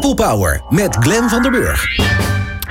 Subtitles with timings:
[0.00, 1.96] People Power met Glen van der Burg.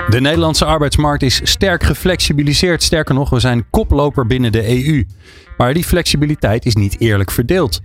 [0.08, 2.82] De Nederlandse arbeidsmarkt is sterk geflexibiliseerd.
[2.82, 5.04] Sterker nog, we zijn koploper binnen de EU.
[5.56, 7.80] Maar die flexibiliteit is niet eerlijk verdeeld.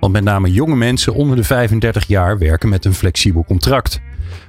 [0.00, 4.00] Want met name jonge mensen onder de 35 jaar werken met een flexibel contract.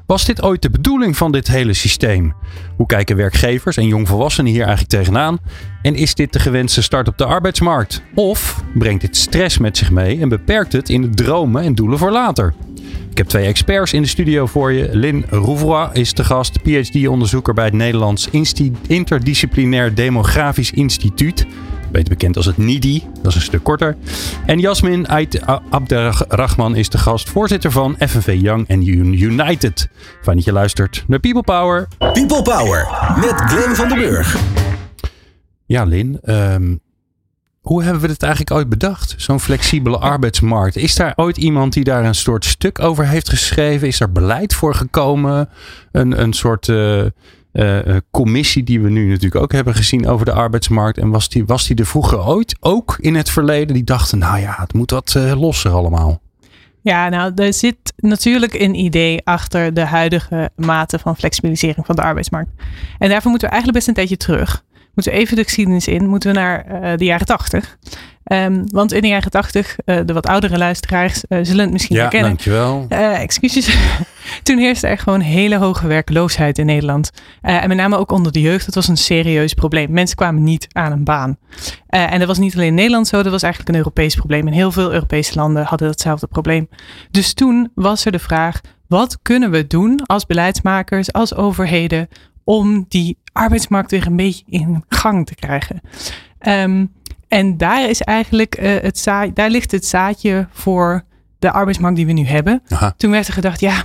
[0.05, 2.33] Was dit ooit de bedoeling van dit hele systeem?
[2.77, 5.37] Hoe kijken werkgevers en jongvolwassenen hier eigenlijk tegenaan?
[5.81, 8.01] En is dit de gewenste start op de arbeidsmarkt?
[8.15, 11.97] Of brengt dit stress met zich mee en beperkt het in de dromen en doelen
[11.97, 12.53] voor later?
[13.11, 14.89] Ik heb twee experts in de studio voor je.
[14.91, 21.45] Lynn Rouvroy is de gast, PhD-onderzoeker bij het Nederlands Insti Interdisciplinair Demografisch Instituut.
[21.91, 23.97] Beter bekend als het NIDI, dat is een stuk korter.
[24.45, 29.89] En Jasmin Ait Abderrahman is de gast, voorzitter van FNV Young and United.
[30.21, 31.87] Fijn dat je luistert naar People Power.
[31.97, 34.37] People Power met Glenn van den Burg.
[35.65, 36.19] Ja, Lin.
[36.23, 36.81] Um,
[37.61, 39.13] hoe hebben we dit eigenlijk ooit bedacht?
[39.17, 40.75] Zo'n flexibele arbeidsmarkt.
[40.75, 43.87] Is daar ooit iemand die daar een soort stuk over heeft geschreven?
[43.87, 45.49] Is er beleid voor gekomen?
[45.91, 47.05] Een, een soort uh,
[47.53, 47.79] uh,
[48.11, 50.97] commissie die we nu natuurlijk ook hebben gezien over de arbeidsmarkt.
[50.97, 53.73] En was die, was die er vroeger ooit ook in het verleden?
[53.73, 56.21] Die dachten, nou ja, het moet wat uh, losser allemaal.
[56.83, 62.01] Ja, nou, er zit natuurlijk een idee achter de huidige mate van flexibilisering van de
[62.01, 62.51] arbeidsmarkt.
[62.97, 66.07] En daarvoor moeten we eigenlijk best een tijdje terug moeten we even de geschiedenis in,
[66.07, 67.77] moeten we naar uh, de jaren tachtig.
[68.25, 71.95] Um, want in de jaren tachtig, uh, de wat oudere luisteraars uh, zullen het misschien
[71.95, 72.29] ja, herkennen.
[72.29, 72.85] dankjewel.
[72.89, 73.77] excuses.
[74.43, 77.11] Toen heerste er gewoon hele hoge werkloosheid in Nederland.
[77.41, 78.65] en met name ook onder de jeugd.
[78.65, 79.91] Dat was een serieus probleem.
[79.91, 81.37] Mensen kwamen niet aan een baan.
[81.87, 84.47] en dat was niet alleen in Nederland zo, dat was eigenlijk een Europees probleem.
[84.47, 86.69] En heel veel Europese landen hadden datzelfde probleem.
[87.11, 92.07] Dus toen was er de vraag, wat kunnen we doen als beleidsmakers, als overheden,
[92.51, 95.81] om die arbeidsmarkt weer een beetje in gang te krijgen.
[96.47, 96.91] Um,
[97.27, 101.03] en daar is eigenlijk uh, het zaad, daar ligt het zaadje voor
[101.39, 102.61] de arbeidsmarkt die we nu hebben.
[102.67, 102.93] Aha.
[102.97, 103.83] Toen werd er gedacht, ja,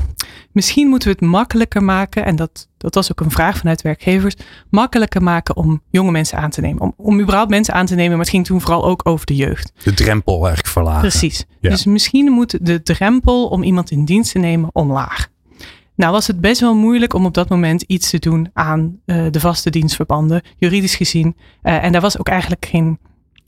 [0.53, 2.25] misschien moeten we het makkelijker maken.
[2.25, 4.34] En dat, dat was ook een vraag vanuit werkgevers.
[4.70, 6.83] Makkelijker maken om jonge mensen aan te nemen.
[6.83, 8.11] Om, om überhaupt mensen aan te nemen.
[8.11, 9.72] Maar het ging toen vooral ook over de jeugd.
[9.82, 11.00] De drempel eigenlijk verlagen.
[11.00, 11.44] Precies.
[11.60, 11.71] Ja.
[11.71, 15.28] Dus misschien moet de drempel om iemand in dienst te nemen omlaag.
[15.96, 19.26] Nou was het best wel moeilijk om op dat moment iets te doen aan uh,
[19.30, 21.36] de vaste dienstverbanden, juridisch gezien.
[21.62, 22.98] Uh, en daar was ook eigenlijk geen,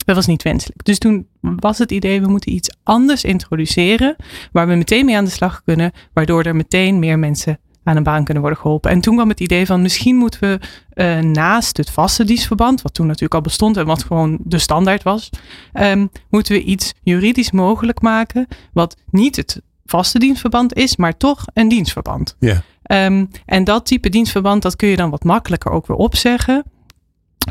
[0.05, 0.83] dat was niet wenselijk.
[0.85, 4.15] Dus toen was het idee, we moeten iets anders introduceren,
[4.51, 8.03] waar we meteen mee aan de slag kunnen, waardoor er meteen meer mensen aan een
[8.03, 8.91] baan kunnen worden geholpen.
[8.91, 10.59] En toen kwam het idee van misschien moeten we
[10.93, 15.03] uh, naast het vaste dienstverband, wat toen natuurlijk al bestond en wat gewoon de standaard
[15.03, 15.29] was,
[15.73, 21.45] um, moeten we iets juridisch mogelijk maken, wat niet het vaste dienstverband is, maar toch
[21.53, 22.35] een dienstverband.
[22.39, 22.61] Ja.
[23.05, 26.63] Um, en dat type dienstverband, dat kun je dan wat makkelijker ook weer opzeggen.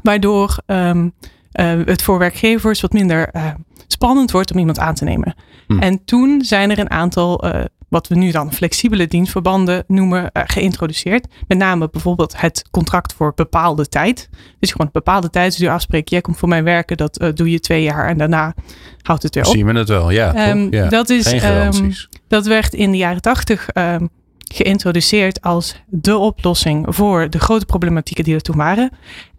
[0.03, 1.04] Waardoor um,
[1.53, 3.47] uh, het voor werkgevers wat minder uh,
[3.87, 5.34] spannend wordt om iemand aan te nemen.
[5.66, 5.78] Hm.
[5.78, 10.43] En toen zijn er een aantal uh, wat we nu dan flexibele dienstverbanden noemen, uh,
[10.47, 11.26] geïntroduceerd.
[11.47, 14.28] Met name bijvoorbeeld het contract voor bepaalde tijd.
[14.59, 16.10] Dus gewoon een bepaalde tijdsduur afspreken.
[16.10, 18.54] Jij komt voor mij werken, dat uh, doe je twee jaar en daarna
[19.03, 19.53] houdt het weer op.
[19.53, 20.50] Zien we het wel, ja.
[20.50, 20.88] Um, ja.
[20.88, 21.93] Dat, is, um,
[22.28, 28.25] dat werd in de jaren tachtig um, geïntroduceerd als de oplossing voor de grote problematieken
[28.25, 28.91] die er toen waren.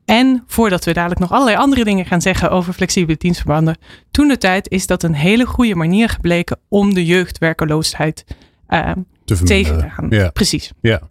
[0.10, 3.78] En voordat we dadelijk nog allerlei andere dingen gaan zeggen over flexibele dienstverbanden.
[4.12, 8.26] Toen de tijd is dat een hele goede manier gebleken om de jeugdwerkeloosheid
[8.70, 8.92] uh,
[9.26, 10.08] te tegen te gaan.
[10.10, 10.30] Ja.
[10.30, 10.72] Precies.
[10.82, 11.02] Ja.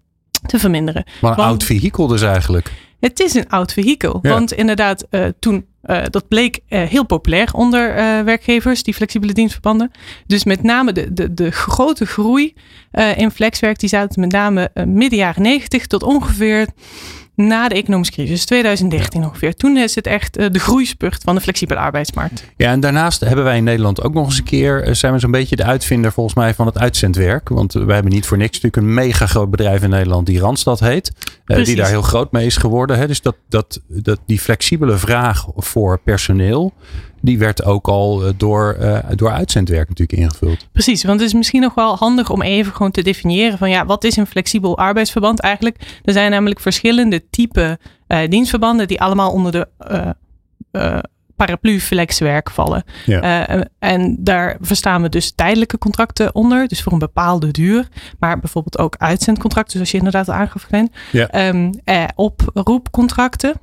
[0.47, 1.05] Te verminderen.
[1.21, 2.73] Maar een want, oud vehikel dus eigenlijk.
[3.01, 4.19] Het is een oud vehikel.
[4.23, 4.31] Ja.
[4.31, 7.95] Want inderdaad, uh, toen, uh, dat bleek heel populair onder
[8.25, 9.91] werkgevers, die flexibele dienstverbanden.
[10.27, 12.55] Dus met name de, de, de grote groei
[13.17, 16.69] in flexwerk, die zaten met name midden jaren negentig tot ongeveer
[17.39, 19.55] na de economische crisis, 2013 ongeveer.
[19.55, 22.45] Toen is het echt uh, de groeispurt van de flexibele arbeidsmarkt.
[22.57, 25.19] Ja, en daarnaast hebben wij in Nederland ook nog eens een keer, uh, zijn we
[25.19, 27.49] zo'n beetje de uitvinder volgens mij van het uitzendwerk.
[27.49, 30.81] Want wij hebben niet voor niks natuurlijk een mega groot bedrijf in Nederland die Randstad
[30.81, 31.13] heet.
[31.45, 32.99] die daar heel groot mee is geworden.
[32.99, 33.07] Hè?
[33.07, 36.73] Dus dat, dat, dat die flexibele vraag voor personeel,
[37.21, 40.67] die werd ook al door, uh, door uitzendwerk natuurlijk ingevuld.
[40.73, 43.87] Precies, want het is misschien nog wel handig om even gewoon te definiëren van ja,
[43.87, 46.01] wat is een flexibel arbeidsverband eigenlijk?
[46.05, 47.79] Er zijn namelijk verschillende typen
[48.09, 49.69] uh, dienstverbanden die allemaal onder de
[50.73, 50.99] uh,
[51.37, 52.85] paraplu flexwerk vallen.
[53.07, 53.47] Ja.
[53.79, 57.89] en daar verstaan we dus tijdelijke contracten onder, dus voor een bepaalde duur.
[58.19, 60.93] Maar bijvoorbeeld ook uitzendcontracten, zoals je inderdaad aangaf, Glenn.
[61.13, 61.49] Ja.
[61.49, 61.71] Um,
[62.15, 63.55] oproepcontracten.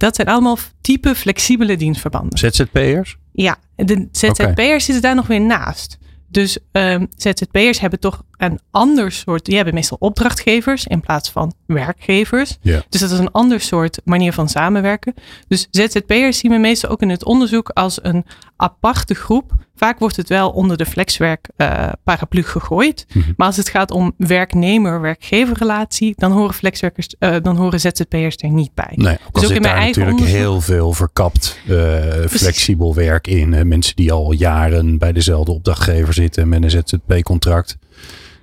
[0.00, 2.38] Dat zijn allemaal type flexibele dienstverbanden.
[2.38, 3.16] ZZP'ers?
[3.32, 5.98] Ja, de ZZP'ers zitten daar nog weer naast.
[6.28, 9.44] Dus um, ZZP'ers hebben toch een ander soort.
[9.44, 12.58] Die hebben meestal opdrachtgevers in plaats van werkgevers.
[12.60, 12.80] Yeah.
[12.88, 15.14] Dus dat is een ander soort manier van samenwerken.
[15.48, 18.24] Dus ZZP'ers zien we meestal ook in het onderzoek als een
[18.60, 19.52] aparte groep.
[19.76, 23.06] Vaak wordt het wel onder de flexwerk uh, paraplu gegooid.
[23.12, 23.32] Mhm.
[23.36, 28.74] Maar als het gaat om werknemer-werkgeverrelatie, dan horen flexwerkers, uh, dan horen ZZP'ers er niet
[28.74, 28.92] bij.
[28.94, 32.94] Nee, Dus ook zit in mijn daar eigen natuurlijk onderzoek- heel veel verkapt eh, flexibel
[32.94, 33.54] werk in.
[33.54, 37.78] Eh, mensen die al jaren bij dezelfde opdrachtgever zitten met een ZZP-contract.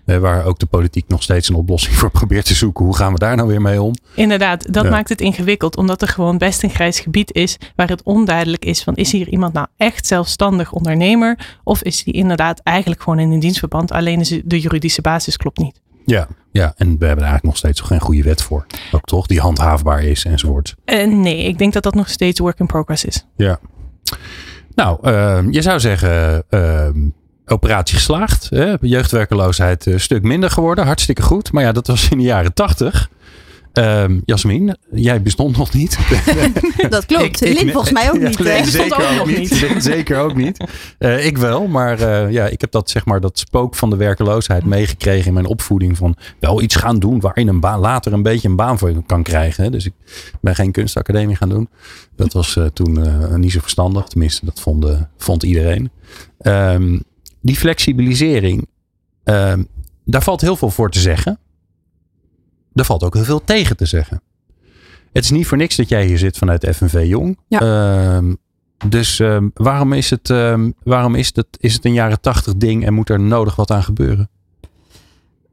[0.07, 2.85] Eh, waar ook de politiek nog steeds een oplossing voor probeert te zoeken.
[2.85, 3.93] Hoe gaan we daar nou weer mee om?
[4.15, 4.89] Inderdaad, dat Ja.
[4.89, 8.83] maakt het ingewikkeld, omdat er gewoon best een grijs gebied is waar het onduidelijk is
[8.83, 13.31] van is hier iemand nou echt zelfstandig ondernemer of is die inderdaad eigenlijk gewoon in
[13.31, 15.81] een dienstverband, alleen is de juridische basis klopt niet.
[16.05, 18.65] Ja, ja, en we hebben er eigenlijk nog steeds geen goede wet voor.
[18.91, 20.75] Ook toch, die handhaafbaar is enzovoort.
[20.85, 23.25] Eh, nee, ik denk dat dat nog steeds work in progress is.
[23.35, 23.59] Ja.
[24.75, 27.09] Nou, ehm, je zou zeggen, ehm,
[27.47, 28.47] operatie geslaagd.
[28.49, 28.73] Hè?
[28.81, 30.85] Jeugdwerkeloosheid een stuk minder geworden.
[30.85, 31.51] Hartstikke goed.
[31.51, 33.09] Maar ja, dat was in de jaren tachtig.
[33.73, 35.97] Ehm Jasmin, jij bestond nog niet.
[36.89, 37.23] Dat klopt.
[37.41, 38.37] Ik- ik- Lin volgens mij ook Ja, niet.
[38.37, 39.37] bestond ook ook nog niet.
[39.69, 39.83] niet.
[39.83, 40.63] zeker ook niet.
[40.97, 43.95] Eh, ik wel, maar eh, ja, ik heb dat, zeg maar, dat spook van de
[43.95, 45.97] werkeloosheid meegekregen in mijn opvoeding.
[45.97, 49.03] Van wel iets gaan doen waar je een baan, later een beetje een baan voor
[49.05, 49.63] kan krijgen.
[49.63, 49.69] hè.
[49.69, 49.93] Dus ik
[50.41, 51.69] ben geen kunstacademie gaan doen.
[52.15, 54.05] Dat was eh, toen eh, niet zo verstandig.
[54.07, 55.91] Tenminste, dat vond, eh, vond iedereen.
[56.39, 56.99] Ehm,
[57.41, 58.67] die flexibilisering,
[59.23, 59.63] ehm,
[60.03, 61.39] daar valt heel veel voor te zeggen.
[62.73, 64.21] Daar valt ook heel veel tegen te zeggen.
[65.13, 67.39] Het is niet voor niks dat jij hier zit vanuit FNV Jong.
[67.47, 67.59] Ja.
[67.59, 68.33] Ehm,
[68.89, 70.27] dus ehm, waarom, is het,
[70.83, 73.83] waarom is, het, is het een jaren tachtig ding en moet er nodig wat aan
[73.83, 74.29] gebeuren?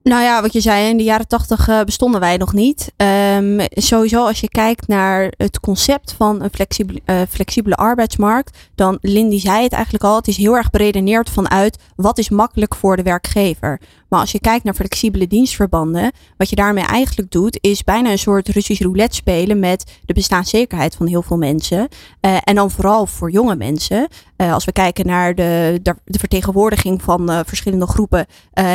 [0.05, 2.93] Nou ja, wat je zei, in de jaren tachtig eh, bestonden wij nog niet.
[2.97, 8.99] Ehm, sowieso als je kijkt naar het concept van een flexibele, eh, flexibele arbeidsmarkt, dan
[9.01, 12.97] Lindy zei het eigenlijk al, het is heel erg beredeneerd vanuit wat is makkelijk voor
[12.97, 13.81] de werkgever.
[14.15, 18.19] Maar als je kijkt naar flexibele dienstverbanden, wat je daarmee eigenlijk doet, is bijna een
[18.19, 21.89] soort Russisch roulette spelen met de bestaanszekerheid van heel veel mensen.
[22.21, 24.09] Eh, en dan vooral voor jonge mensen.
[24.37, 28.27] Eh, als we kijken naar de, de, vertegenwoordiging van eh, verschillende groepen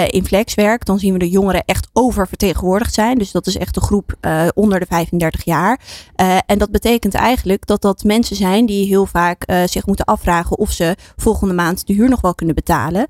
[0.07, 3.18] in flexwerk, dan zien we de jongeren echt oververtegenwoordigd zijn.
[3.18, 4.13] Dus dat is echt de groep
[4.53, 5.80] onder de 35 jaar.
[6.45, 10.71] En dat betekent eigenlijk dat dat mensen zijn die heel vaak zich moeten afvragen of
[10.71, 13.07] ze volgende maand de huur nog wel kunnen betalen.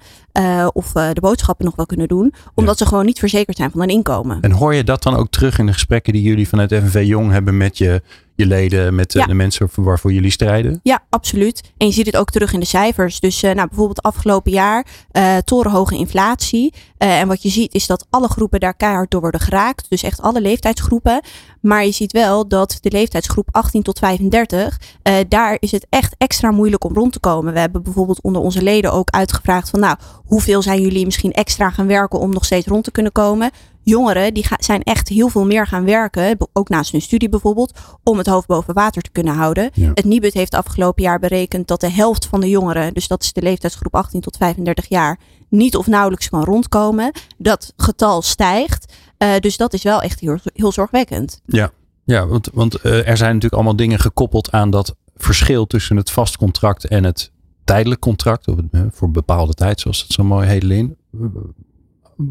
[0.73, 2.19] of de boodschappen nog wel kunnen doen.
[2.54, 4.38] Omdat ze gewoon niet verzekerd zijn van een inkomen.
[4.42, 7.31] En hoor je dat dan ook terug in de gesprekken die jullie vanuit FNV Jong
[7.31, 8.01] hebben met je,
[8.39, 9.27] je leden, met eh, Ja.
[9.27, 10.80] de mensen waarvoor jullie strijden?
[10.83, 11.71] Ja, absoluut.
[11.77, 13.19] En je ziet het ook terug in de cijfers.
[13.19, 16.74] Dus eh, nou, bijvoorbeeld afgelopen jaar eh, torenhoge inflatie.
[16.97, 19.89] En wat je ziet is dat alle groepen daar keihard door worden geraakt.
[19.89, 21.21] Dus echt alle leeftijdsgroepen.
[21.62, 26.15] Maar je ziet wel dat de leeftijdsgroep 18 tot 35, eh, daar is het echt
[26.18, 27.53] extra moeilijk om rond te komen.
[27.53, 31.69] We hebben bijvoorbeeld onder onze leden ook uitgevraagd van nou, hoeveel zijn jullie misschien extra
[31.69, 33.51] gaan werken om nog steeds rond te kunnen komen?
[33.89, 38.18] Jongeren die zijn echt heel veel meer gaan werken, ook naast hun studie bijvoorbeeld, om
[38.18, 39.69] het hoofd boven water te kunnen houden.
[39.74, 39.91] Ja.
[39.94, 43.33] Het Nibud heeft afgelopen jaar berekend dat de helft van de jongeren, dus dat is
[43.33, 45.19] de leeftijdsgroep 18 tot 35 jaar,
[45.50, 47.12] niet of nauwelijks kan rondkomen.
[47.38, 48.94] Dat getal stijgt.
[49.18, 51.41] Eh, dus dat is wel echt heel, heel zorgwekkend.
[51.45, 51.71] Ja,
[52.03, 56.12] ja want, want eh, er zijn natuurlijk allemaal dingen gekoppeld aan dat verschil tussen het
[56.12, 57.31] vast contract en het
[57.63, 58.47] tijdelijk contract.
[58.47, 60.97] Of, eh, voor bepaalde tijd, zoals dat zo mooi heet, Lin.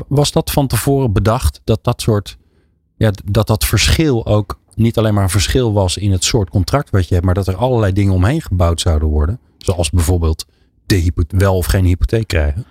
[0.09, 2.37] Was dat van tevoren bedacht dat dat soort,
[2.97, 6.91] ja, dat dat verschil ook niet alleen maar een verschil was in het soort contract
[6.91, 9.41] wat je hebt, maar dat er allerlei dingen omheen gebouwd zouden worden?
[9.59, 10.47] Zoals bijvoorbeeld
[10.87, 12.65] de wel of geen hypotheek krijgen.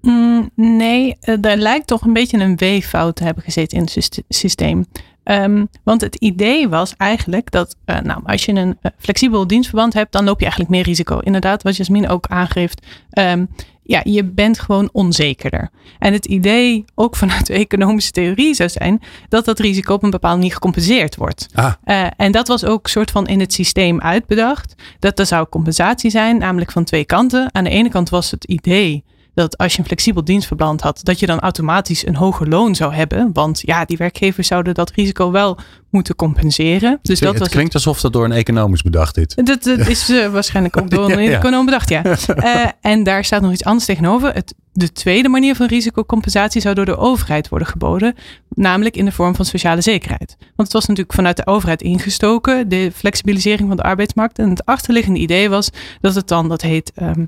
[0.00, 3.92] Mm, nee, eh, daar lijkt toch een beetje een weeffout te hebben gezeten in het
[3.92, 4.86] syste- systeem.
[5.22, 9.94] Ehm, want het idee was eigenlijk dat eh, nou, als je een eh, flexibel dienstverband
[9.94, 11.18] hebt, dan loop je eigenlijk meer risico.
[11.18, 12.86] Inderdaad, wat Jasmin ook aangeeft.
[13.10, 13.44] ehm,
[13.86, 15.70] ja, je bent gewoon onzekerder.
[15.98, 20.10] En het idee, ook vanuit de economische theorie, zou zijn dat dat risico op een
[20.10, 21.46] bepaalde manier gecompenseerd wordt.
[21.54, 24.74] Ah, Eh, en dat was ook soort van in het systeem uitbedacht.
[24.98, 27.48] Dat er zou compensatie zijn, namelijk van twee kanten.
[27.52, 29.04] Aan de ene kant was het idee
[29.36, 32.94] dat als je een flexibel dienstverband had, dat je dan automatisch een hoger loon zou
[32.94, 33.30] hebben.
[33.32, 35.58] Want ja, die werkgevers zouden dat risico wel
[35.90, 36.98] moeten compenseren.
[37.02, 39.46] Dus dat het was klinkt alsof dat door een economisch bedacht dit.
[39.46, 42.02] dat, dat is eh, waarschijnlijk ook door een Ja, econoom bedacht, ja.
[42.36, 44.34] Eh, en daar staat nog iets anders tegenover.
[44.34, 48.14] Het, de tweede manier van risicocompensatie zou door de overheid worden geboden.
[48.48, 50.36] Namelijk in de vorm van sociale zekerheid.
[50.38, 54.38] Want het was natuurlijk vanuit de overheid ingestoken, de flexibilisering van de arbeidsmarkt.
[54.38, 57.24] En het achterliggende idee was dat het dan, dat heet ehm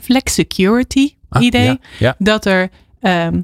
[0.00, 1.64] flex security Ah, idee.
[1.66, 2.14] ja, ja.
[2.18, 2.70] Dat er
[3.00, 3.40] ehm,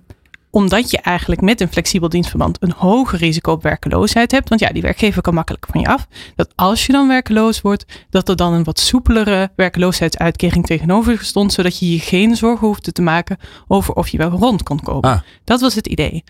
[0.50, 4.48] omdat je eigenlijk met een flexibel dienstverband een hoger risico op werkeloosheid hebt.
[4.48, 6.06] Want ja, die werkgever kan makkelijk van je af.
[6.36, 11.52] Dat als je dan werkeloos wordt, dat er dan een wat soepelere werkloosheidsuitkering tegenover stond.
[11.52, 13.36] Zodat je je geen zorgen hoefde te maken
[13.66, 15.10] over of je wel rond kon komen.
[15.10, 15.20] Ah.
[15.44, 16.24] Dat was het idee.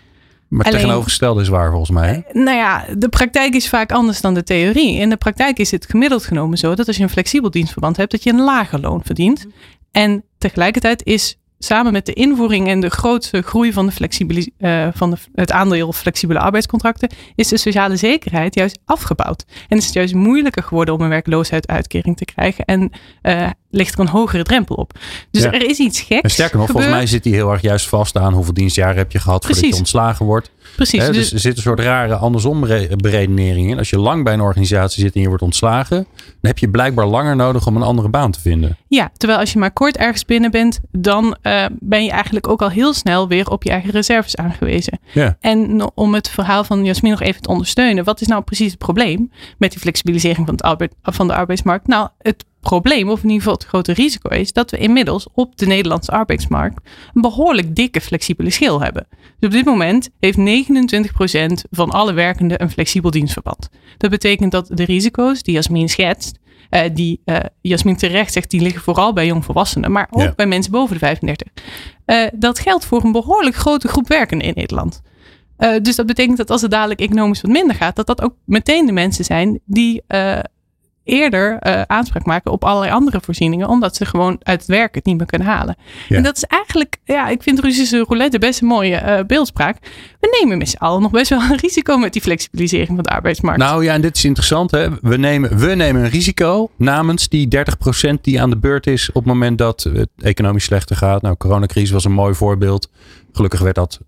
[0.47, 2.23] Maar het Alleen- tegenovergestelde is waar volgens mij.
[2.31, 2.39] hè?
[2.41, 4.95] Nou ja, de praktijk is vaak anders dan de theorie.
[4.97, 8.11] In de praktijk is het gemiddeld genomen zo dat als je een flexibel dienstverband hebt,
[8.11, 9.45] dat je een lager loon verdient.
[9.91, 15.09] En tegelijkertijd is samen met de invoering en de grootste groei van, de eh, van
[15.09, 19.45] de, het aandeel flexibele arbeidscontracten, is de sociale zekerheid juist afgebouwd.
[19.67, 22.65] En is het juist moeilijker geworden om een werkloosheidsuitkering te krijgen.
[22.65, 22.91] En
[23.21, 24.91] eh, ligt er een hogere drempel op.
[25.31, 25.51] Dus Ja.
[25.51, 26.21] er is iets geks.
[26.21, 29.11] En sterker nog, volgens mij zit hij heel erg juist vast aan hoeveel dienstjaren heb
[29.11, 30.51] je gehad voordat je ontslagen wordt.
[30.75, 31.05] Precies.
[31.05, 33.77] Dus, dus er zit een soort rare andersom bere- beredenering in.
[33.77, 37.05] Als je lang bij een organisatie zit en je wordt ontslagen, dan heb je blijkbaar
[37.05, 38.77] langer nodig om een andere baan te vinden.
[38.87, 42.61] Ja, terwijl als je maar kort ergens binnen bent, dan eh, ben je eigenlijk ook
[42.61, 44.99] al heel snel weer op je eigen reserves aangewezen.
[45.13, 45.37] Ja.
[45.39, 48.79] En om het verhaal van Jasmin nog even te ondersteunen, wat is nou precies het
[48.79, 51.87] probleem met die flexibilisering van, het arbeid, van de arbeidsmarkt?
[51.87, 55.57] Nou, het probleem, of in ieder geval het grote risico is, dat we inmiddels op
[55.57, 59.07] de Nederlandse arbeidsmarkt een behoorlijk dikke flexibele schil hebben.
[59.39, 63.69] Dus op dit moment heeft 29% van alle werkenden een flexibel dienstverband.
[63.97, 66.39] Dat betekent dat de risico's die Jasmin schetst,
[66.69, 70.33] eh, die eh, Jasmin terecht zegt, die liggen vooral bij jongvolwassenen, maar ook Ja.
[70.35, 71.47] bij mensen boven de 35.
[72.05, 75.01] Eh, dat geldt voor een behoorlijk grote groep werkenden in Nederland.
[75.81, 78.85] Dus dat betekent dat als het dadelijk economisch wat minder gaat, dat dat ook meteen
[78.85, 80.03] de mensen zijn die
[81.09, 85.05] eerder eh, aanspraak maken op allerlei andere voorzieningen, omdat ze gewoon uit het werk het
[85.05, 85.75] niet meer kunnen halen.
[86.07, 86.15] Ja.
[86.15, 89.77] En dat is eigenlijk, ja, ik vind Russische roulette best een mooie eh, beeldspraak.
[90.19, 93.09] We nemen met z'n allen nog best wel een risico met die flexibilisering van de
[93.09, 93.59] arbeidsmarkt.
[93.59, 94.71] Nou ja, en dit is interessant.
[94.71, 94.87] Hè?
[95.01, 97.47] We, nemen, we nemen een risico namens die
[98.09, 101.21] 30% die aan de beurt is op het moment dat het economisch slechter gaat.
[101.21, 102.89] Nou, coronacrisis was een mooi voorbeeld.
[103.31, 103.99] Gelukkig werd dat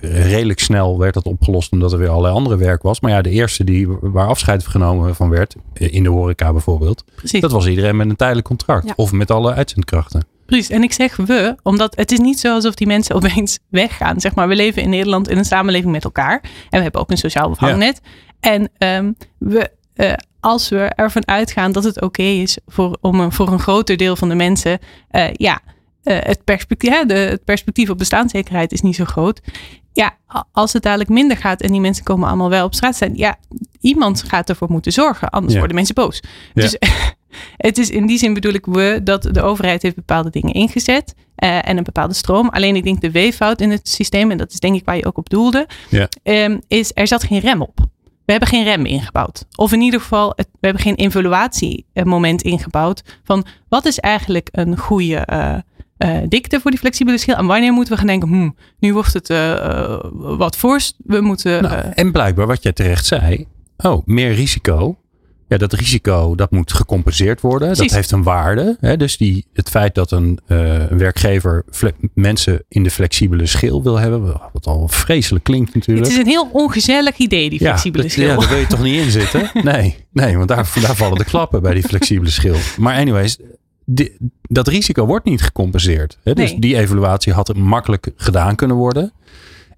[0.00, 3.00] redelijk snel werd dat opgelost omdat er weer allerlei andere werk was.
[3.00, 7.40] Maar ja, de eerste die, waar afscheid genomen van werd, in de horeca bijvoorbeeld, Precies.
[7.40, 8.86] dat was iedereen met een tijdelijk contract.
[8.86, 8.92] Ja.
[8.96, 10.26] Of met alle uitzendkrachten.
[10.46, 10.70] Precies.
[10.70, 14.20] En ik zeg we, omdat het is niet zo alsof die mensen opeens weggaan.
[14.20, 16.40] Zeg maar, we leven in Nederland in een samenleving met elkaar.
[16.42, 18.00] En we hebben ook een sociaal vangnet.
[18.40, 23.32] En ehm, we, eh, als we ervan uitgaan dat het oké is voor, om een,
[23.32, 24.78] voor een groter deel van de mensen,
[25.10, 25.72] eh, ja, eh,
[26.12, 29.40] het, perspectief, hè, de, het perspectief op bestaanszekerheid is niet zo groot.
[29.92, 30.16] Ja,
[30.52, 33.36] als het dadelijk minder gaat en die mensen komen allemaal wel op straat staan, ja,
[33.80, 35.58] iemand gaat ervoor moeten zorgen, anders Ja.
[35.58, 36.20] worden mensen boos.
[36.54, 36.62] Ja.
[36.62, 36.76] Dus
[37.56, 41.14] het is in die zin bedoel ik we dat de overheid heeft bepaalde dingen ingezet
[41.34, 42.48] eh, en een bepaalde stroom.
[42.48, 45.06] Alleen ik denk de weeffout in het systeem, en dat is denk ik waar je
[45.06, 46.08] ook op doelde, Ja.
[46.22, 47.78] ehm, is er zat geen rem op.
[48.24, 49.44] We hebben geen rem ingebouwd.
[49.56, 54.76] Of in ieder geval, het, we hebben geen evaluatiemoment ingebouwd van wat is eigenlijk een
[54.78, 55.54] goede eh,
[55.96, 57.36] eh, dikte voor die flexibele schil.
[57.36, 60.94] En wanneer moeten we gaan denken, hmm, nu wordt het eh, eh, wat forst.
[61.04, 61.62] We moeten...
[61.62, 63.46] Nou, en blijkbaar wat jij terecht zei.
[63.76, 64.96] Oh, meer risico.
[65.48, 67.68] Ja, dat risico dat moet gecompenseerd worden.
[67.68, 67.86] Precies.
[67.86, 68.76] Dat heeft een waarde.
[68.80, 68.96] Hè?
[68.96, 71.64] Dus die, het feit dat een, een werkgever
[72.14, 74.40] mensen in de flexibele schil wil hebben.
[74.52, 76.06] Wat al vreselijk klinkt natuurlijk.
[76.06, 78.28] het is een heel ongezellig idee, die flexibele dat, schil.
[78.28, 79.50] Ja, daar wil je toch niet in zitten?
[79.62, 82.56] Nee, nee want daar, daar vallen de klappen bij die flexibele schil.
[82.76, 83.38] Maar anyways,
[83.86, 86.18] die- dat risico wordt niet gecompenseerd.
[86.22, 86.32] Hè?
[86.34, 86.60] Dus Nee.
[86.60, 89.12] die evaluatie had het makkelijk gedaan kunnen worden.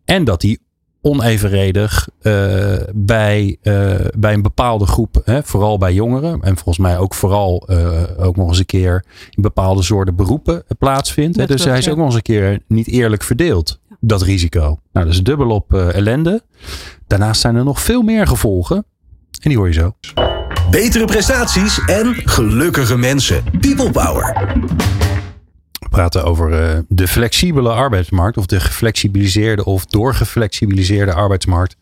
[0.04, 0.60] En dat die
[1.00, 6.98] onevenredig eh, bij, eh, bij een bepaalde groep, hè, vooral bij jongeren, en volgens mij
[6.98, 11.36] ook vooral eh, ook nog eens een keer in bepaalde soorten beroepen plaatsvindt.
[11.36, 11.46] Hè?
[11.46, 11.90] Dus klopt, hij is ja.
[11.90, 14.60] ook nog eens een keer niet eerlijk verdeeld, dat risico.
[14.92, 16.42] Nou, dat is dubbel op eh, ellende.
[17.06, 18.76] Daarnaast zijn er nog veel meer gevolgen.
[19.42, 19.92] En die hoor je zo.
[20.70, 23.44] Betere prestaties en gelukkige mensen.
[23.60, 24.52] People Power.
[25.80, 28.36] We praten over eh, de flexibele arbeidsmarkt.
[28.36, 31.76] Of de geflexibiliseerde of doorgeflexibiliseerde arbeidsmarkt.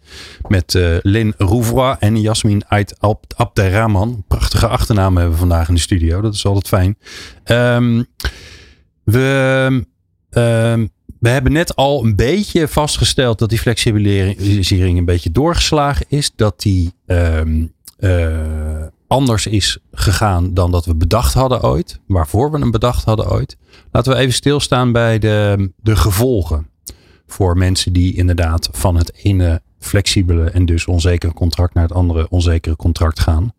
[0.48, 4.24] Met eh Lynn Rouvroy en Jasmin Ait Ab- Abderrahman.
[4.28, 6.20] Prachtige achternamen hebben we vandaag in de studio.
[6.20, 6.98] Dat is altijd fijn.
[7.44, 8.02] Ehm,
[9.04, 9.84] we,
[10.30, 10.86] ehm,
[11.20, 16.30] we hebben net al een beetje vastgesteld dat die flexibilisering een beetje doorgeslagen is.
[16.36, 17.64] Dat die ehm, eh,
[19.06, 22.00] anders is gegaan dan dat we bedacht hadden ooit.
[22.06, 23.56] Waarvoor we hem bedacht hadden ooit.
[23.92, 26.68] Laten we even stilstaan bij de, de gevolgen.
[27.26, 32.26] Voor mensen die inderdaad van het ene flexibele en dus onzekere contract naar het andere
[32.30, 33.52] onzekere contract gaan.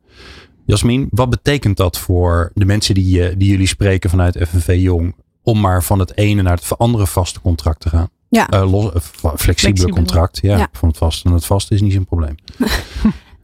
[0.66, 5.16] Jasmin, wat betekent dat voor de mensen die, eh, die jullie spreken vanuit FNV Jong?
[5.44, 8.10] Om maar van het ene naar het andere vaste contract te gaan.
[8.30, 8.50] Ja.
[8.50, 9.90] Eh, los, eh, flexibele Flexibele.
[9.94, 10.40] contract.
[10.42, 10.68] Ja, Ja.
[10.72, 12.36] van het vaste naar het vaste is niet zo'n probleem.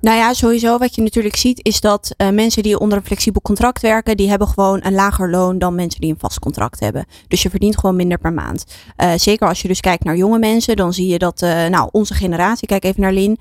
[0.03, 3.41] Nou ja, sowieso wat je natuurlijk ziet is dat uh, mensen die onder een flexibel
[3.41, 7.05] contract werken, die hebben gewoon een lager loon dan mensen die een vast contract hebben.
[7.27, 8.65] Dus je verdient gewoon minder per maand.
[8.97, 11.89] Uh, zeker als je dus kijkt naar jonge mensen, dan zie je dat, uh, nou,
[11.91, 13.37] onze generatie, kijk even naar Lin,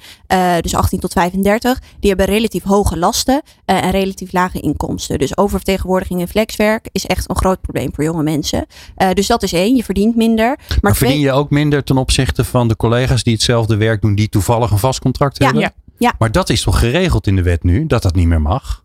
[0.61, 5.19] dus 18 tot 35, die hebben relatief hoge lasten en relatief lage inkomsten.
[5.19, 8.67] Dus oververtegenwoordiging in flexwerk is echt een groot probleem voor jonge mensen.
[9.13, 10.47] dus dat is één, je verdient minder.
[10.47, 14.15] Maar, maar verdien je ook minder ten opzichte van de collega's die hetzelfde werk doen,
[14.15, 15.63] die toevallig een vast contract ja, hebben?
[15.63, 15.82] Ja.
[16.03, 16.15] Ja.
[16.19, 18.85] Maar dat is toch geregeld in de wet nu, dat dat niet meer mag?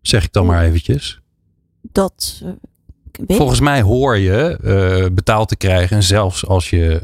[0.00, 1.20] Zeg ik dan maar eventjes.
[1.92, 2.42] Dat.
[2.44, 2.50] Uh,
[3.36, 7.02] Volgens mij hoor je uh, betaald te krijgen, zelfs als je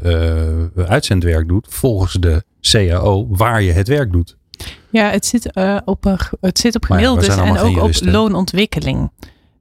[0.77, 4.37] uh, uitzendwerk doet, volgens de CAO, waar je het werk doet.
[4.89, 5.51] Ja, het zit,
[5.85, 9.11] op, het zit op gemiddeldes ja, en ook op loonontwikkeling.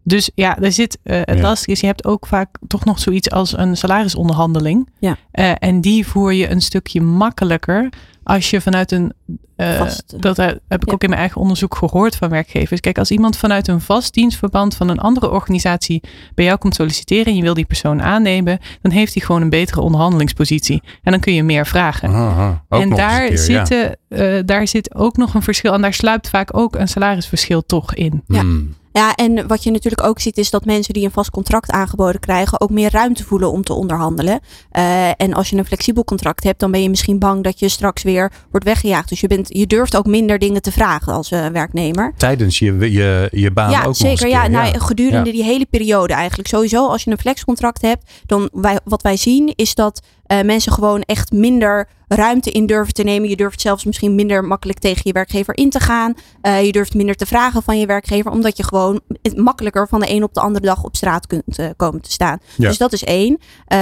[0.04, 1.42] Dus ja, er zit, het ja.
[1.42, 4.88] lastige is, je hebt ook vaak toch nog zoiets als een salarisonderhandeling.
[4.98, 5.16] Ja.
[5.58, 7.90] en die voer je een stukje makkelijker
[8.24, 9.12] als je vanuit een.
[9.56, 10.92] Uh, dat heb ik ja.
[10.92, 12.80] ook in mijn eigen onderzoek gehoord van werkgevers.
[12.80, 16.02] Kijk, als iemand vanuit een vast dienstverband van een andere organisatie
[16.34, 19.50] bij jou komt solliciteren en je wil die persoon aannemen, dan heeft hij gewoon een
[19.50, 20.82] betere onderhandelingspositie.
[21.02, 22.08] En dan kun je meer vragen.
[22.08, 24.36] Aha, en daar, keer, zitten, ja.
[24.36, 25.72] uh, daar zit ook nog een verschil.
[25.72, 28.22] En daar sluipt vaak ook een salarisverschil toch in.
[28.26, 28.40] Ja.
[28.40, 28.74] Hmm.
[28.92, 32.20] Ja, en wat je natuurlijk ook ziet is dat mensen die een vast contract aangeboden
[32.20, 34.40] krijgen ook meer ruimte voelen om te onderhandelen.
[34.72, 37.68] Uh, en als je een flexibel contract hebt, dan ben je misschien bang dat je
[37.68, 39.08] straks weer wordt weggejaagd.
[39.08, 42.12] Dus je, bent, je durft ook minder dingen te vragen als uh, werknemer.
[42.16, 45.32] Tijdens je, je, je baan ja, ook zeker, ja, nou, gedurende Ja.
[45.32, 46.48] die hele periode eigenlijk.
[46.48, 50.72] Sowieso als je een flexcontract hebt, dan wij, wat wij zien is dat uh, mensen
[50.72, 53.28] gewoon echt minder ruimte in durven te nemen.
[53.28, 56.14] Je durft zelfs misschien minder makkelijk tegen je werkgever in te gaan.
[56.42, 59.00] Uh, je durft minder te vragen van je werkgever, omdat je gewoon
[59.36, 62.38] makkelijker van de een op de andere dag op straat kunt uh, komen te staan.
[62.56, 62.68] Ja.
[62.68, 63.38] Dus dat is één.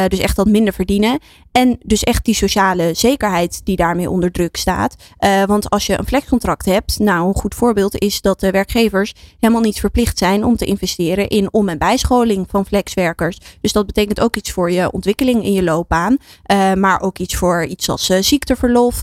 [0.08, 1.18] Dus echt dat minder verdienen.
[1.52, 4.94] En dus echt die sociale zekerheid die daarmee onder druk staat.
[5.20, 9.14] Uh, want als je een flexcontract hebt, nou een goed voorbeeld is dat de werkgevers
[9.38, 13.38] helemaal niet verplicht zijn om te investeren in om- en bijscholing van flexwerkers.
[13.60, 16.16] Dus dat betekent ook iets voor je ontwikkeling in je loopbaan.
[16.52, 19.02] Uh, maar ook iets voor iets als uh, ziekteverlof,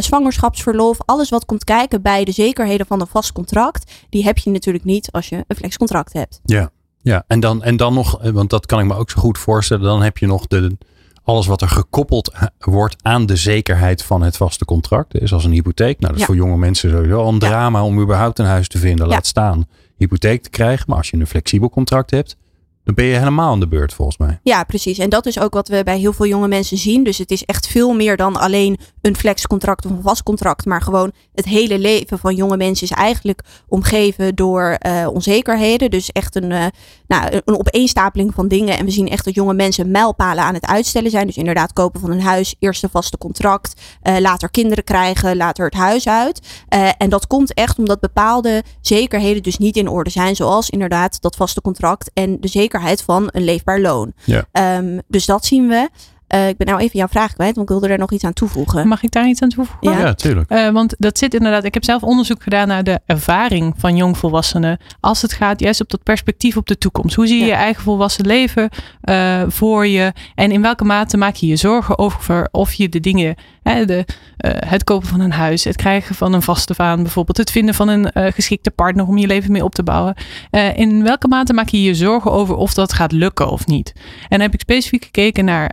[0.00, 0.98] zwangerschapsverlof.
[1.04, 3.92] Alles wat komt kijken bij de zekerheden van een vast contract.
[4.10, 6.40] Die heb je natuurlijk niet als je een flexcontract hebt.
[6.44, 6.70] Ja,
[7.02, 7.24] ja.
[7.26, 9.84] En, dan, en dan nog, want dat kan ik me ook zo goed voorstellen.
[9.84, 10.76] Dan heb je nog de,
[11.24, 15.20] alles wat er gekoppeld wordt aan de zekerheid van het vaste contract.
[15.20, 15.98] Dus als een hypotheek.
[16.00, 16.26] Nou, dat is Ja.
[16.26, 17.38] voor jonge mensen sowieso al een Ja.
[17.48, 19.06] drama om überhaupt een huis te vinden.
[19.06, 19.12] Ja.
[19.12, 20.84] Laat staan hypotheek te krijgen.
[20.88, 22.36] Maar als je een flexibel contract hebt,
[22.84, 24.40] dan ben je helemaal aan de beurt volgens mij.
[24.42, 24.98] Ja, precies.
[24.98, 27.04] En dat is ook wat we bij heel veel jonge mensen zien.
[27.04, 30.64] Dus het is echt veel meer dan alleen een flexcontract of een vast contract.
[30.64, 35.90] Maar gewoon het hele leven van jonge mensen is eigenlijk omgeven door uh, onzekerheden.
[35.90, 36.64] Dus echt een, uh,
[37.06, 38.78] nou, een opeenstapeling van dingen.
[38.78, 41.26] En we zien echt dat jonge mensen mijlpalen aan het uitstellen zijn.
[41.26, 43.80] Dus inderdaad kopen van een huis, eerst een vaste contract.
[44.02, 46.64] Uh, later kinderen krijgen, later het huis uit.
[46.98, 50.36] En dat komt echt omdat bepaalde zekerheden dus niet in orde zijn.
[50.36, 52.70] Zoals inderdaad dat vaste contract en de zekerheid
[53.04, 54.12] van een leefbaar loon.
[54.24, 54.76] Ja.
[54.78, 55.88] Um, dus dat zien we.
[56.34, 58.32] Uh, ik ben nou even jouw vraag kwijt, want ik wilde er nog iets aan
[58.32, 58.88] toevoegen.
[58.88, 59.90] Mag ik daar iets aan toevoegen?
[59.98, 60.06] Ja.
[60.06, 60.52] Ja, tuurlijk.
[60.52, 61.64] Uh, want dat zit inderdaad.
[61.64, 64.78] Ik heb zelf onderzoek gedaan naar de ervaring van jongvolwassenen.
[65.00, 67.16] Als het gaat juist op dat perspectief op de toekomst.
[67.16, 67.50] Hoe zie je Ja.
[67.50, 68.68] je eigen volwassen leven
[69.04, 70.12] uh, voor je?
[70.34, 74.04] En in welke mate maak je je zorgen over of je de dingen, hè, de,
[74.44, 77.74] uh, het kopen van een huis, het krijgen van een vaste baan, bijvoorbeeld het vinden
[77.74, 80.14] van een uh, geschikte partner om je leven mee op te bouwen.
[80.50, 83.92] Uh, in welke mate maak je je zorgen over of dat gaat lukken of niet?
[83.94, 85.70] En dan heb ik specifiek gekeken naar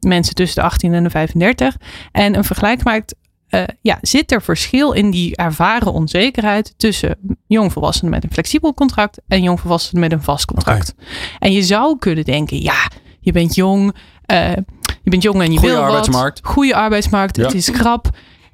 [0.00, 1.76] mensen tussen de 18 en de 35
[2.12, 3.14] en een vergelijk maakt
[3.54, 9.20] uh, ja, zit er verschil in die ervaren onzekerheid tussen jongvolwassenen met een flexibel contract
[9.28, 10.94] en jongvolwassenen met een vast contract.
[10.98, 11.06] Okay.
[11.38, 13.94] En je zou kunnen denken, ja, je bent jong,
[14.26, 14.52] uh,
[15.02, 16.40] je bent jong en je goeie wil arbeidsmarkt.
[16.40, 16.52] wat.
[16.52, 17.42] Goede arbeidsmarkt, ja.
[17.44, 18.08] het is krap.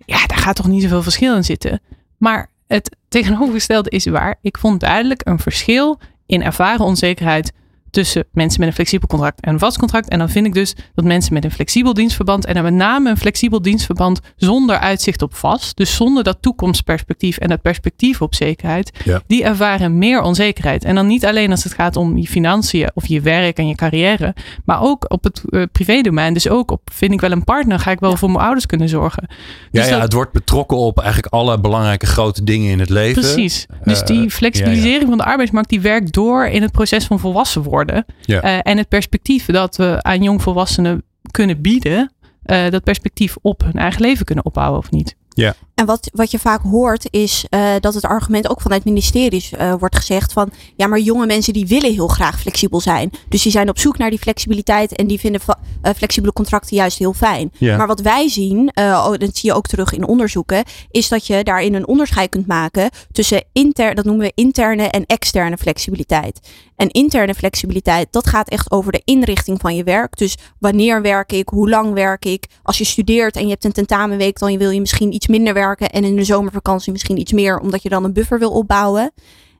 [0.04, 1.80] Ja, daar gaat toch niet zoveel verschil in zitten.
[2.16, 4.38] Maar het tegenovergestelde is waar.
[4.42, 7.52] Ik vond duidelijk een verschil in ervaren onzekerheid
[7.90, 10.08] tussen mensen met een flexibel contract en een vast contract.
[10.08, 13.10] En dan vind ik dus dat mensen met een flexibel dienstverband en dan met name
[13.10, 18.34] een flexibel dienstverband zonder uitzicht op vast, dus zonder dat toekomstperspectief en dat perspectief op
[18.34, 19.22] zekerheid, ja.
[19.26, 20.84] die ervaren meer onzekerheid.
[20.84, 23.74] En dan niet alleen als het gaat om je financiën of je werk en je
[23.74, 26.34] carrière, maar ook op het uh, privédomein.
[26.34, 28.16] Dus ook op, vind ik wel een partner, ga ik wel ja.
[28.16, 29.26] voor mijn ouders kunnen zorgen.
[29.28, 29.36] Ja,
[29.70, 33.22] dus ja dat, het wordt betrokken op eigenlijk alle belangrijke grote dingen in het leven.
[33.22, 33.66] Precies.
[33.84, 37.62] Dus die flexibilisering uh, van de arbeidsmarkt die werkt door in het proces van volwassen
[37.62, 37.77] worden.
[38.20, 38.44] Ja.
[38.44, 42.12] Uh, en het perspectief dat we aan jongvolwassenen kunnen bieden,
[42.46, 45.16] uh, dat perspectief op hun eigen leven kunnen opbouwen of niet.
[45.40, 45.54] Ja.
[45.74, 49.74] En wat, wat je vaak hoort is uh, dat het argument ook vanuit ministeries uh,
[49.78, 53.10] wordt gezegd van ja, maar jonge mensen die willen heel graag flexibel zijn.
[53.28, 56.98] Dus die zijn op zoek naar die flexibiliteit en die vinden uh, flexibele contracten juist
[56.98, 57.52] heel fijn.
[57.58, 57.76] Ja.
[57.76, 58.70] Maar wat wij zien,
[59.18, 62.90] dat zie je ook terug in onderzoeken, is dat je daarin een onderscheid kunt maken
[63.12, 66.40] tussen inter, dat noemen we interne en externe flexibiliteit.
[66.76, 70.16] En interne flexibiliteit, dat gaat echt over de inrichting van je werk.
[70.16, 72.46] Dus wanneer werk ik, hoe lang werk ik.
[72.62, 75.90] Als je studeert en je hebt een tentamenweek, dan wil je misschien iets minder werken.
[75.90, 79.12] En in de zomervakantie misschien iets meer, omdat je dan een buffer wil opbouwen.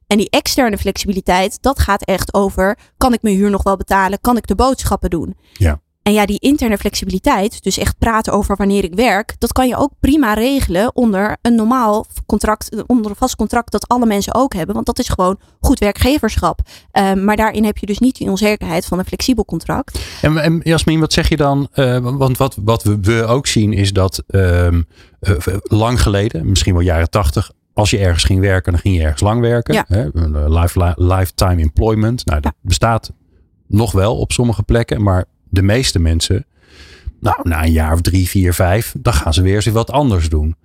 [0.07, 4.21] En die externe flexibiliteit, dat gaat echt over: kan ik mijn huur nog wel betalen?
[4.21, 5.37] Kan ik de boodschappen doen?
[5.53, 5.81] Ja.
[6.09, 9.77] En ja, die interne flexibiliteit, dus echt praten over wanneer ik werk, dat kan je
[9.77, 14.55] ook prima regelen onder een normaal contract, onder een vast contract dat alle mensen ook
[14.55, 14.75] hebben.
[14.75, 16.61] Want dat is gewoon goed werkgeverschap.
[16.93, 20.01] Um, maar daarin heb je dus niet die onzekerheid van een flexibel contract.
[20.23, 21.69] En, en Jasmin, wat zeg je dan?
[21.75, 24.87] Uh, want wat, wat we, we, ook zien is dat um,
[25.21, 29.03] uh, lang geleden, misschien wel jaren tachtig, als je ergens ging werken, dan ging je
[29.03, 29.75] ergens lang werken.
[29.75, 29.85] Ja.
[29.89, 30.09] Hè?
[30.49, 32.27] Life, lifetime employment.
[32.27, 32.69] Nou, dat ja.
[32.69, 33.13] bestaat
[33.67, 36.47] nog wel op sommige plekken, maar de meeste mensen,
[37.21, 40.29] nou, na een jaar of drie, vier, vijf, dan gaan ze weer eens wat anders
[40.29, 40.57] doen.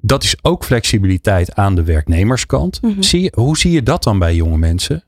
[0.00, 2.82] Dat is ook flexibiliteit aan de werknemerskant.
[2.82, 3.02] Mhm.
[3.02, 5.04] Zie je, hoe zie je dat dan bij jonge mensen?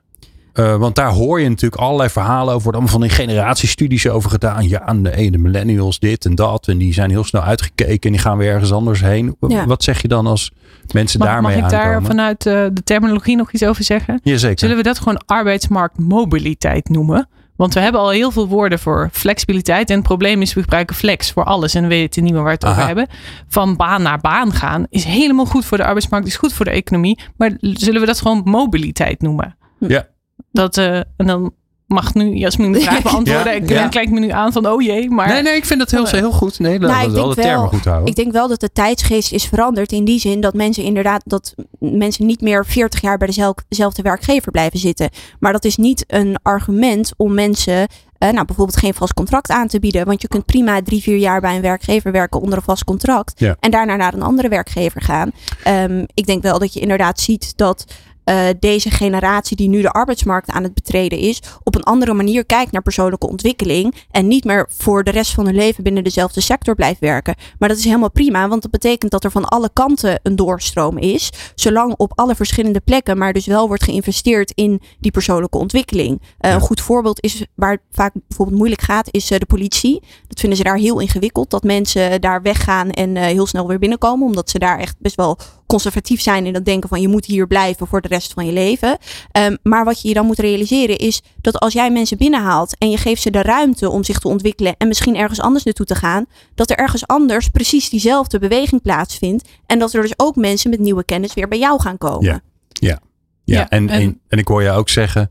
[0.54, 2.62] Uh, want daar hoor je natuurlijk allerlei verhalen over.
[2.62, 4.68] Wordt allemaal van die generatiestudies over gedaan.
[4.68, 6.68] Ja, de, de millennials dit en dat.
[6.68, 9.36] En die zijn heel snel uitgekeken en die gaan weer ergens anders heen.
[9.48, 9.66] Ja.
[9.66, 10.52] Wat zeg je dan als
[10.92, 12.06] mensen mag, daarmee mag ik daar aankomen?
[12.06, 14.20] vanuit uh, de terminologie nog iets over zeggen?
[14.22, 14.58] Jazeker.
[14.58, 17.28] Zullen we dat gewoon arbeidsmarktmobiliteit noemen?
[17.56, 19.90] Want we hebben al heel veel woorden voor flexibiliteit.
[19.90, 21.74] En het probleem is, we gebruiken flex voor alles.
[21.74, 22.72] En we weten niet meer waar we het Aha.
[22.74, 23.06] over hebben.
[23.48, 26.26] Van baan naar baan gaan is helemaal goed voor de arbeidsmarkt.
[26.26, 27.18] Is goed voor de economie.
[27.36, 29.56] Maar zullen we dat gewoon mobiliteit noemen?
[29.78, 30.06] Ja.
[30.52, 31.54] Dat, uh, en dan
[31.86, 33.52] mag nu Jasmin de vraag beantwoorden.
[33.52, 33.88] Ja, ik ja.
[33.88, 35.10] kijk me nu aan van, oh jee.
[35.10, 36.58] Maar Nee, nee, ik vind dat heel, heel goed.
[36.58, 38.08] Nee, laten Nou, we ik wel de termen goed houden.
[38.08, 41.54] Ik denk wel dat de tijdsgeest is veranderd in die zin dat mensen inderdaad dat
[41.78, 45.10] mensen niet meer 40 jaar bij dezelfde werkgever blijven zitten.
[45.38, 47.86] Maar dat is niet een argument om mensen
[48.18, 50.06] eh, nou, bijvoorbeeld geen vast contract aan te bieden.
[50.06, 53.40] Want je kunt prima drie, vier jaar bij een werkgever werken onder een vast contract.
[53.40, 53.56] Ja.
[53.60, 55.30] En daarna naar een andere werkgever gaan.
[55.62, 57.84] Ehm, ik denk wel dat je inderdaad ziet dat
[58.26, 62.44] eh, deze generatie die nu de arbeidsmarkt aan het betreden is, op een andere manier
[62.44, 63.94] kijkt naar persoonlijke ontwikkeling.
[64.10, 67.34] En niet meer voor de rest van hun leven binnen dezelfde sector blijft werken.
[67.58, 70.98] Maar dat is helemaal prima, want dat betekent dat er van alle kanten een doorstroom
[70.98, 71.30] is.
[71.54, 76.22] Zolang op alle verschillende plekken, maar dus wel wordt geïnvesteerd in die persoonlijke ontwikkeling.
[76.38, 76.52] Eh.
[76.52, 80.02] Een goed voorbeeld is waar het vaak bijvoorbeeld moeilijk gaat, is eh, de politie.
[80.28, 84.26] Dat vinden ze daar heel ingewikkeld, dat mensen daar weggaan en heel snel weer binnenkomen,
[84.26, 87.46] omdat ze daar echt best wel conservatief zijn in dat denken van je moet hier
[87.46, 88.98] blijven voor de rest van je leven.
[89.32, 92.90] Ehm, maar wat je je dan moet realiseren is dat als jij mensen binnenhaalt en
[92.90, 95.94] je geeft ze de ruimte om zich te ontwikkelen en misschien ergens anders naartoe te
[95.94, 100.70] gaan, dat er ergens anders precies diezelfde beweging plaatsvindt en dat er dus ook mensen
[100.70, 102.24] met nieuwe kennis weer bij jou gaan komen.
[102.24, 102.40] Ja.
[102.72, 103.00] Ja,
[103.44, 105.30] Ja, en, en, en- en, ik hoor je ook zeggen.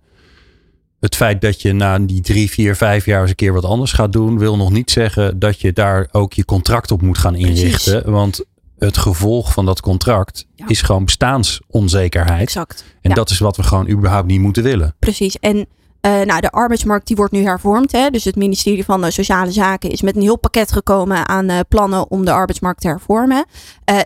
[1.00, 3.92] Het feit dat je na die drie, vier, vijf jaar eens een keer wat anders
[3.92, 7.36] gaat doen, wil nog niet zeggen dat je daar ook je contract op moet gaan
[7.36, 8.12] inrichten.
[8.12, 8.44] Want
[8.86, 10.68] het gevolg van dat contract Ja.
[10.68, 12.42] is gewoon bestaansonzekerheid.
[12.42, 12.84] Exact.
[13.02, 13.16] En Ja.
[13.16, 14.96] dat is wat we gewoon überhaupt niet moeten willen.
[15.00, 15.40] Precies.
[15.40, 15.66] En
[16.02, 17.92] eh, nou, de arbeidsmarkt die wordt nu hervormd.
[17.92, 18.10] Hè?
[18.10, 21.60] Dus het ministerie van eh, Sociale Zaken is met een heel pakket gekomen aan eh,
[21.70, 23.46] plannen om de arbeidsmarkt te hervormen.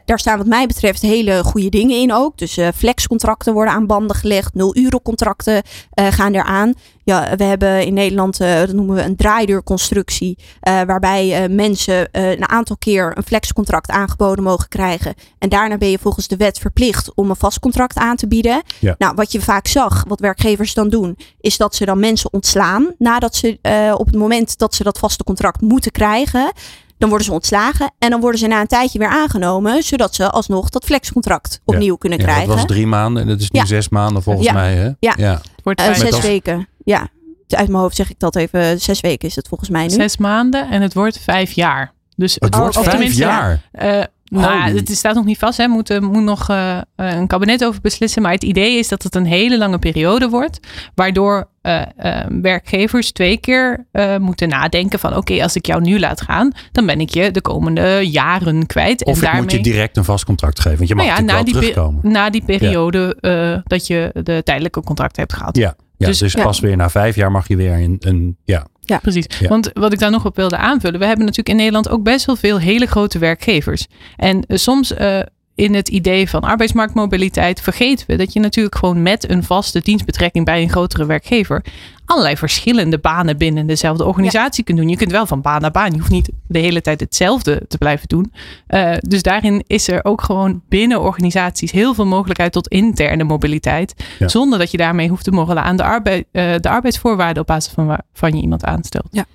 [0.06, 2.38] Daar staan wat mij betreft hele goede dingen in ook.
[2.38, 4.54] Dus flexcontracten worden aan banden gelegd.
[4.54, 6.74] Nul euro contracten eh, gaan eraan.
[7.10, 10.38] Ja, we hebben in Nederland, eh, dat noemen we een draaideurconstructie.
[10.60, 15.14] eh, waarbij eh, mensen eh, een aantal keer een flexcontract aangeboden mogen krijgen.
[15.40, 18.62] En daarna ben je volgens de wet verplicht om een vast contract aan te bieden.
[18.80, 18.96] Ja.
[18.98, 22.94] Nou, wat je vaak zag, wat werkgevers dan doen, is dat ze dan mensen ontslaan.
[22.98, 26.52] Nadat ze eh, op het moment dat ze dat vaste contract moeten krijgen.
[26.98, 30.30] Dan worden ze ontslagen en dan worden ze na een tijdje weer aangenomen, zodat ze
[30.30, 32.48] alsnog dat flexcontract opnieuw kunnen Ja, krijgen.
[32.48, 33.66] dat was drie maanden en dat is nu Ja.
[33.66, 34.54] zes maanden volgens Ja.
[34.54, 34.76] mij.
[34.76, 34.90] Hè?
[35.00, 35.14] Ja.
[35.16, 36.68] Het wordt vijf- zes als- weken.
[36.84, 37.08] Ja,
[37.48, 38.80] uit mijn hoofd zeg ik dat even.
[38.82, 39.90] Zes weken is het volgens mij nu.
[39.90, 41.94] zes maanden en het wordt vijf jaar.
[42.16, 43.62] Dus Het wordt of vijf jaar.
[43.72, 44.76] Eh, nou, Holy.
[44.76, 45.58] het staat nog niet vast.
[45.58, 45.68] Hè.
[45.68, 48.22] Moet, er moet nog eh, eh, een kabinet over beslissen.
[48.22, 50.60] Maar het idee is dat het een hele lange periode wordt.
[50.96, 55.16] Waardoor eh, eh, werkgevers twee keer eh, moeten nadenken van...
[55.16, 56.52] oké, als ik jou nu laat gaan...
[56.72, 59.04] dan ben ik je de komende jaren kwijt.
[59.06, 60.78] Of en ik daarmee, moet je direct een vast contract geven.
[60.78, 62.12] Want je mag Nou ja, natuurlijk na wel die, terugkomen.
[62.12, 65.58] na die periode eh, dat je de tijdelijke contract hebt gehad.
[65.58, 68.68] Ja, ja, dus, Dus- pas weer na vijf jaar mag je weer een, een ja,
[68.98, 69.26] Precies.
[69.40, 69.48] Ja.
[69.48, 71.00] Want wat ik daar nog op wilde aanvullen.
[71.00, 73.88] We hebben natuurlijk in Nederland ook best wel veel hele grote werkgevers.
[74.16, 75.20] En eh, soms eh,
[75.60, 80.46] in het idee van arbeidsmarktmobiliteit vergeten we dat je natuurlijk gewoon met een vaste dienstbetrekking
[80.46, 81.64] bij een grotere werkgever
[82.10, 84.90] allerlei verschillende banen binnen dezelfde organisatie kunt doen.
[84.90, 85.92] Je kunt wel van baan naar baan.
[85.92, 88.34] Je hoeft niet de hele tijd hetzelfde te blijven doen.
[88.70, 93.94] Uh, dus daarin is er ook gewoon binnen organisaties heel veel mogelijkheid tot interne mobiliteit.
[94.20, 97.74] Zonder dat je daarmee hoeft te morrelen aan de, arbeid, uh, de arbeidsvoorwaarden op basis
[97.74, 99.08] van waarvan je iemand aanstelt.
[99.12, 99.26] Ja.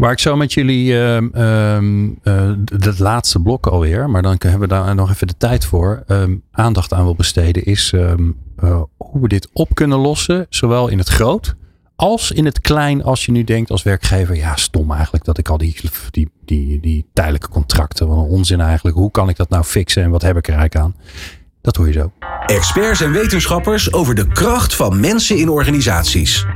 [0.00, 4.66] Waar ik zo met jullie uh, uh, het laatste blok alweer, maar dan hebben we
[4.66, 9.20] daar nog even de tijd voor, ehm, aandacht aan wil besteden, is ehm, eh, hoe
[9.20, 11.54] we dit op kunnen lossen, zowel in het groot
[11.96, 13.02] als in het klein.
[13.02, 15.76] Als je nu denkt als werkgever, ja stom eigenlijk dat ik al die,
[16.10, 20.02] die, die, die tijdelijke contracten, wat een onzin eigenlijk, hoe kan ik dat nou fixen
[20.02, 20.94] en wat heb ik er eigenlijk aan?
[21.60, 22.12] Dat hoor je zo.
[22.46, 26.46] Experts en wetenschappers over de kracht van mensen in organisaties.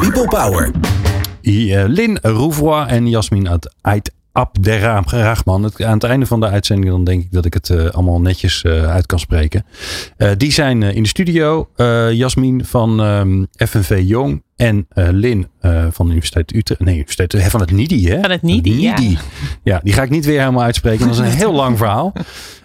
[0.00, 0.70] People Power.
[1.02, 1.11] Eh,
[1.42, 3.48] Lin Rouvroy en Jasmin
[3.80, 5.72] uit Abderrahman.
[5.76, 8.62] Aan het einde van de uitzending dan denk ik dat ik het uh, allemaal netjes
[8.64, 9.64] uh, uit kan spreken.
[10.18, 11.68] Uh, die zijn in de studio.
[12.12, 15.46] Jasmin van um, FNV Jong en Lin
[15.90, 16.80] van de Universiteit Utrecht.
[16.80, 18.08] Nee, Universiteit van het NIDI.
[18.08, 18.20] Hè?
[18.20, 18.96] Van het NIDI, Ja.
[19.62, 19.80] ja.
[19.82, 21.06] die ga ik niet weer helemaal uitspreken.
[21.06, 22.12] Dat is een heel lang verhaal.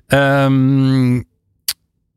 [0.07, 1.25] Um,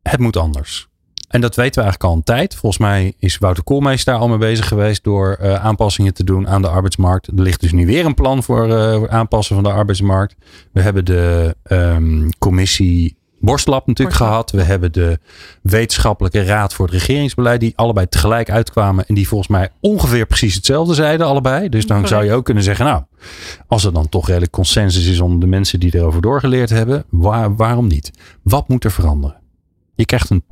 [0.01, 0.90] het moet anders.
[1.31, 2.55] En dat weten we eigenlijk al een tijd.
[2.55, 6.47] Volgens mij is Wouter Koolmees daar al mee bezig geweest door uh, aanpassingen te doen
[6.47, 7.27] aan de arbeidsmarkt.
[7.27, 10.35] Er ligt dus nu weer een plan voor uh, aanpassen van de arbeidsmarkt.
[10.71, 14.47] We hebben de um, commissie Borstlab natuurlijk Borstlab.
[14.47, 14.51] gehad.
[14.51, 15.19] We hebben de
[15.61, 17.59] wetenschappelijke raad voor het regeringsbeleid.
[17.59, 19.05] Die allebei tegelijk uitkwamen.
[19.07, 21.69] En die volgens mij ongeveer precies hetzelfde zeiden allebei.
[21.69, 22.85] Dus dan zou je ook kunnen zeggen.
[22.85, 23.03] Nou,
[23.67, 27.03] als er dan toch redelijk consensus is onder de mensen die erover doorgeleerd hebben.
[27.09, 28.11] Waar, waarom niet?
[28.43, 29.40] Wat moet er veranderen?
[30.01, 30.43] Je krijgt een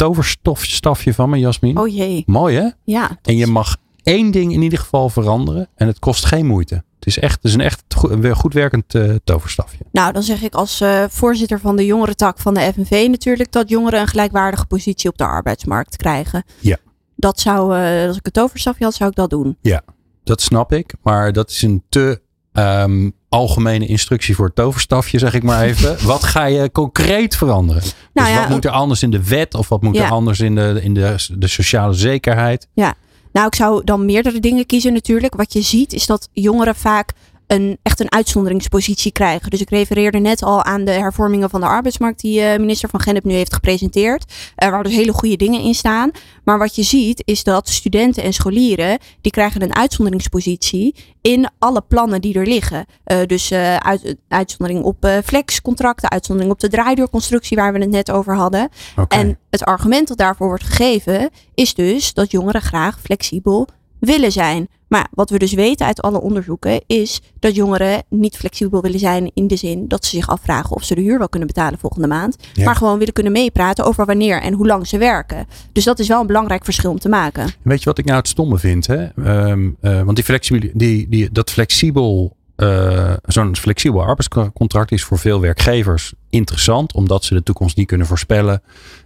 [0.42, 1.78] toverstafje van me, Jasmin.
[1.78, 2.24] Oh jee.
[2.26, 2.70] Mooi hè?
[2.84, 3.20] Ja.
[3.22, 5.70] En je mag één ding in ieder geval veranderen.
[5.76, 6.76] En het kost geen moeite.
[6.76, 9.86] Het is echt het is een echt goed, goed werkend uh, toverstafje.
[9.92, 13.70] Nou, dan zeg ik als uh, voorzitter van de jongerentak van de FNV natuurlijk dat
[13.70, 16.44] jongeren een gelijkwaardige positie op de arbeidsmarkt krijgen.
[16.60, 16.78] Ja.
[17.16, 19.58] Dat zou, uh, als ik een toverstafje had, zou ik dat doen.
[19.62, 19.82] Ja,
[20.24, 20.94] dat snap ik.
[21.02, 22.22] Maar dat is een te
[22.54, 25.98] um, algemene instructie voor het toverstafje, zeg ik maar even.
[26.08, 27.84] wat ga je concreet veranderen?
[28.14, 30.06] Nou dus ja, wat moet er anders in de wet of wat moet Ja.
[30.06, 32.68] er anders in de, in de, de sociale zekerheid?
[32.74, 32.94] Ja,
[33.32, 35.36] nou ik zou dan meerdere dingen kiezen natuurlijk.
[35.36, 37.14] Wat je ziet is dat jongeren vaak
[37.52, 39.50] een, echt een uitzonderingspositie krijgen.
[39.50, 43.00] Dus ik refereerde net al aan de hervormingen van de arbeidsmarkt die uh, minister van
[43.00, 44.34] Gennep nu heeft gepresenteerd.
[44.64, 46.12] Uh, waar dus hele goede dingen in staan.
[46.44, 51.82] Maar wat je ziet is dat studenten en scholieren die krijgen een uitzonderingspositie in alle
[51.82, 52.86] plannen die er liggen.
[53.06, 58.36] Uh, dus uit, uitzondering op flexcontracten, uitzondering op de draaideurconstructie waar we het net over
[58.36, 58.70] hadden.
[58.96, 59.20] Okay.
[59.20, 63.68] En het argument dat daarvoor wordt gegeven is dus dat jongeren graag flexibel
[64.00, 64.68] willen zijn.
[64.88, 69.32] Maar wat we dus weten uit alle onderzoeken is dat jongeren niet flexibel willen zijn
[69.34, 72.08] in de zin dat ze zich afvragen of ze de huur wel kunnen betalen volgende
[72.08, 72.36] maand.
[72.54, 72.64] Ja.
[72.64, 75.48] Maar gewoon willen kunnen meepraten over wanneer en hoe lang ze werken.
[75.72, 77.50] Dus dat is wel een belangrijk verschil om te maken.
[77.62, 78.88] Weet je wat ik nou het stomme vind?
[78.88, 79.08] Hè?
[79.50, 85.20] Um, uh, want die flexibel, die, die, dat flexibel, uh, zo'n flexibel arbeidscontract is voor
[85.20, 88.62] veel werkgevers interessant, omdat ze de toekomst niet kunnen voorspellen.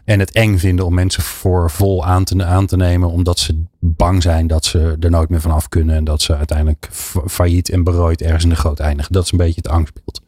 [0.06, 3.64] En het eng vinden om mensen voor vol aan te, aan te nemen, omdat ze
[3.80, 5.96] bang zijn dat ze er nooit meer vanaf kunnen.
[5.96, 6.90] En dat ze uiteindelijk
[7.28, 9.14] failliet en berooid ergens in de groot eindigen.
[9.14, 10.22] Dat is een beetje het angstbeeld.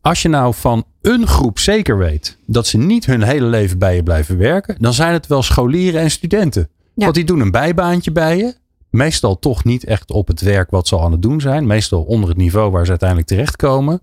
[0.00, 3.94] Als je nou van een groep zeker weet dat ze niet hun hele leven bij
[3.94, 6.68] je blijven werken, dan zijn het wel scholieren en studenten.
[6.94, 7.02] Ja.
[7.02, 8.54] Want die doen een bijbaantje bij je.
[8.90, 11.66] Meestal toch niet echt op het werk wat ze al aan het doen zijn.
[11.66, 14.00] Meestal onder het niveau waar ze uiteindelijk terechtkomen.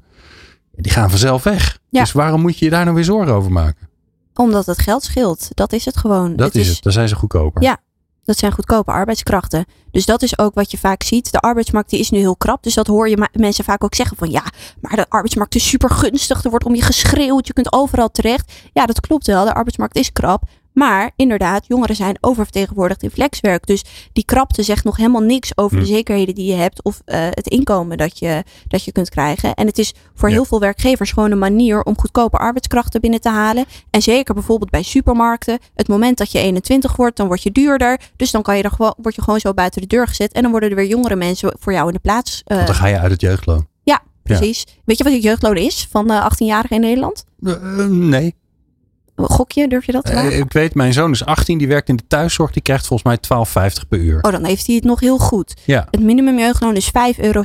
[0.78, 1.80] Die gaan vanzelf weg.
[1.90, 2.02] Ja.
[2.02, 3.90] Dus waarom moet je je daar nou weer zorgen over maken?
[4.34, 5.48] Omdat het geld scheelt.
[5.54, 6.36] Dat is het gewoon.
[6.36, 6.84] Dat is het.
[6.84, 7.62] Dan zijn ze goedkoper.
[7.62, 7.78] Ja.
[8.24, 9.66] Dat zijn goedkope arbeidskrachten.
[9.92, 11.32] Dus dat is ook wat je vaak ziet.
[11.32, 12.63] De arbeidsmarkt die is nu heel krap.
[12.63, 14.44] Dus dat hoor je mensen vaak ook zeggen van ja,
[14.82, 16.44] maar de arbeidsmarkt is super gunstig.
[16.44, 17.48] Er wordt om je geschreeuwd.
[17.48, 18.52] Je kunt overal terecht.
[18.74, 19.46] Ja, dat klopt wel.
[19.46, 20.44] De arbeidsmarkt is krap.
[20.78, 23.66] Maar inderdaad, jongeren zijn oververtegenwoordigd in flexwerk.
[23.66, 26.84] Dus die krapte zegt nog helemaal niks over de zekerheden die je hebt.
[26.84, 29.54] Of uh, het inkomen dat je, dat je kunt krijgen.
[29.54, 30.36] En het is voor Ja.
[30.36, 33.66] heel veel werkgevers gewoon een manier om goedkope arbeidskrachten binnen te halen.
[33.90, 35.60] En zeker bijvoorbeeld bij supermarkten.
[35.76, 38.00] Het moment dat je 21 wordt, dan word je duurder.
[38.16, 40.32] Dus dan kan je er gewoon, word je gewoon zo buiten de deur gezet.
[40.34, 42.42] En dan worden er weer jongere mensen voor jou in de plaats.
[42.48, 43.68] Uh, Want dan ga je uit het jeugdloon.
[43.84, 44.66] ja, precies.
[44.86, 47.24] Weet je wat het jeugdloon is van uh, 18-jarigen in Nederland?
[47.40, 48.36] Uh, nee.
[49.26, 50.38] Gokje, durf je dat te Uh, wagen?
[50.38, 52.52] ik weet, mijn zoon is 18, die werkt in de thuiszorg.
[52.52, 54.22] Die krijgt volgens mij 12,50 per uur.
[54.22, 55.54] Oh, dan heeft hij het nog heel goed.
[55.66, 55.88] Ja.
[55.92, 57.44] Het minimumjeugdloon is 5,76 euro.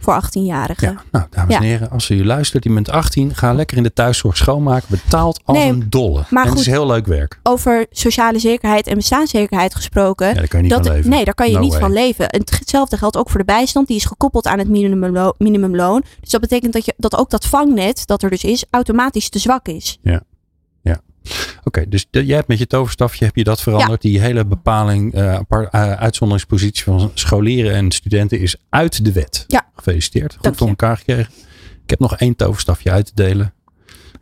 [0.00, 0.88] voor 18-jarigen.
[0.92, 1.68] Ja, nou, dames en Ja.
[1.68, 4.86] heren, als u luistert, die bent 18, ga lekker in de thuiszorg schoonmaken.
[4.90, 6.24] Betaald als Nee, een dolle.
[6.30, 6.72] maar en het is goed.
[6.74, 7.38] heel leuk werk.
[7.42, 10.26] Over sociale zekerheid en bestaanszekerheid gesproken.
[10.28, 11.10] Ja, daar kan je niet dat, van leven.
[11.10, 11.80] Nee, daar kan je No niet way.
[11.80, 12.28] van leven.
[12.30, 13.86] En Hetzelfde geldt ook voor de bijstand.
[13.88, 16.04] Die is gekoppeld aan het minimumlo- minimumloon.
[16.20, 19.38] Dus dat betekent dat, je, dat ook dat vangnet dat er dus is, automatisch te
[19.38, 19.98] zwak is.
[21.64, 24.02] Oké, dus de- jij hebt met je toverstafje heb je dat veranderd.
[24.02, 29.44] Die hele bepaling, eh, apart- eh, uitzonderingspositie van scholieren en studenten is uit de wet.
[29.48, 29.66] Ja.
[29.74, 30.32] Gefeliciteerd.
[30.34, 31.32] Goed Dank voor elkaar gekregen.
[31.84, 33.54] Ik heb nog één toverstafje uit te delen.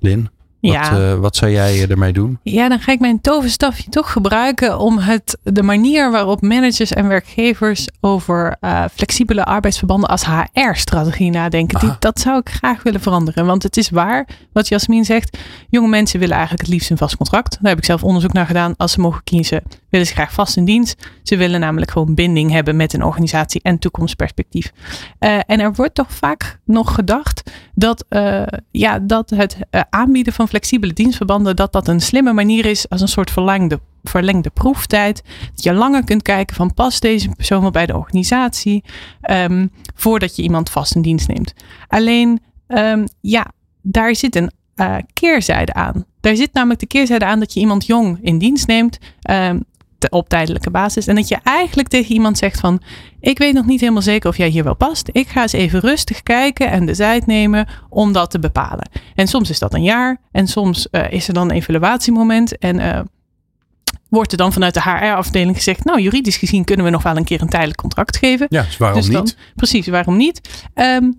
[0.01, 0.29] Lin,
[0.61, 0.91] wat, Ja.
[1.11, 2.39] eh, wat zou jij ermee doen?
[2.43, 7.09] Ja, dan ga ik mijn toverstafje toch gebruiken om het, de manier waarop managers en
[7.09, 11.79] werkgevers over eh, flexibele arbeidsverbanden als HR-strategie nadenken.
[11.81, 11.97] Die, Aha.
[12.01, 13.47] dat zou ik graag willen veranderen.
[13.47, 15.39] Want het is waar wat Jasmin zegt.
[15.69, 17.59] Jonge mensen willen eigenlijk het liefst een vast contract.
[17.61, 18.75] Daar heb ik zelf onderzoek naar gedaan.
[18.77, 21.07] Als ze mogen kiezen, willen ze graag vast in dienst.
[21.23, 24.73] Ze willen namelijk gewoon binding hebben met een organisatie en toekomstperspectief.
[25.19, 30.33] Eh, en er wordt toch vaak nog gedacht dat, eh, ja, dat het eh, aanbieden
[30.33, 35.23] van flexibele dienstverbanden, dat dat een slimme manier is als een soort verlengde, verlengde proeftijd.
[35.55, 38.85] Dat je langer kunt kijken van past deze persoon wel bij de organisatie,
[39.21, 41.55] ehm, voordat je iemand vast in dienst neemt.
[41.89, 44.51] Alleen, ehm, ja, daar zit een
[45.13, 46.05] keerzijde aan.
[46.21, 48.99] Daar zit namelijk de keerzijde aan dat je iemand jong in dienst neemt.
[49.21, 49.59] ehm,
[50.09, 51.07] op tijdelijke basis.
[51.07, 52.83] En dat je eigenlijk tegen iemand zegt van...
[53.21, 55.09] ik weet nog niet helemaal zeker of jij hier wel past.
[55.13, 58.89] Ik ga eens even rustig kijken en de tijd nemen om dat te bepalen.
[59.15, 60.21] En soms is dat een jaar.
[60.33, 62.59] En soms eh, is er dan een evaluatiemoment.
[62.59, 63.01] En eh,
[64.09, 65.85] wordt er dan vanuit de HR-afdeling gezegd...
[65.85, 68.47] nou, juridisch gezien kunnen we nog wel een keer een tijdelijk contract geven.
[68.51, 69.37] Ja, dus waarom Dus dan- niet?
[69.57, 70.65] Precies, waarom niet?
[70.75, 71.11] Ehm,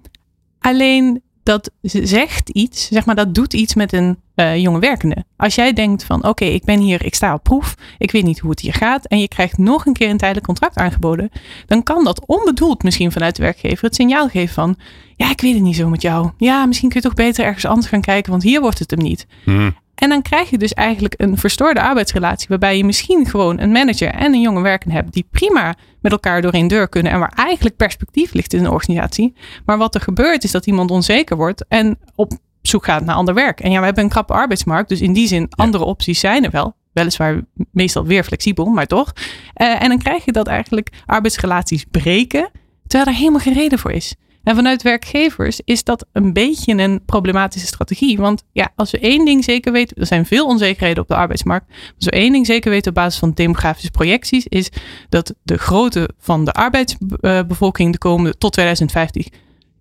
[0.59, 5.25] alleen dat zegt iets, zeg maar, dat doet iets met een eh, jonge werkende.
[5.37, 8.39] Als jij denkt van, oké, ik ben hier, ik sta op proef, ik weet niet
[8.39, 11.29] hoe het hier gaat, en je krijgt nog een keer een tijdelijk contract aangeboden,
[11.65, 14.75] dan kan dat onbedoeld misschien vanuit de werkgever het signaal geven van,
[15.15, 16.29] ja, ik weet het niet zo met jou.
[16.37, 19.01] Ja, misschien kun je toch beter ergens anders gaan kijken, want hier wordt het hem
[19.01, 19.27] niet.
[19.43, 19.71] Hm.
[19.95, 22.47] En dan krijg je dus eigenlijk een verstoorde arbeidsrelatie.
[22.49, 25.13] Waarbij je misschien gewoon een manager en een jonge werkende hebt.
[25.13, 27.11] Die prima met elkaar door één deur kunnen.
[27.11, 29.33] En waar eigenlijk perspectief ligt in een organisatie.
[29.65, 31.65] Maar wat er gebeurt is dat iemand onzeker wordt.
[31.67, 33.59] En op zoek gaat naar ander werk.
[33.59, 34.89] En ja, we hebben een krappe arbeidsmarkt.
[34.89, 36.75] Dus in die zin, andere opties zijn er wel.
[36.93, 39.13] Weliswaar meestal weer flexibel, maar toch.
[39.53, 42.51] Eh, en dan krijg je dat eigenlijk arbeidsrelaties breken.
[42.87, 44.15] Terwijl er helemaal geen reden voor is.
[44.43, 48.17] En vanuit werkgevers is dat een beetje een problematische strategie.
[48.17, 51.65] Want ja, als we één ding zeker weten, er zijn veel onzekerheden op de arbeidsmarkt.
[51.95, 54.69] Als we één ding zeker weten op basis van demografische projecties, is
[55.09, 59.27] dat de grootte van de arbeidsbevolking de komende tot 2050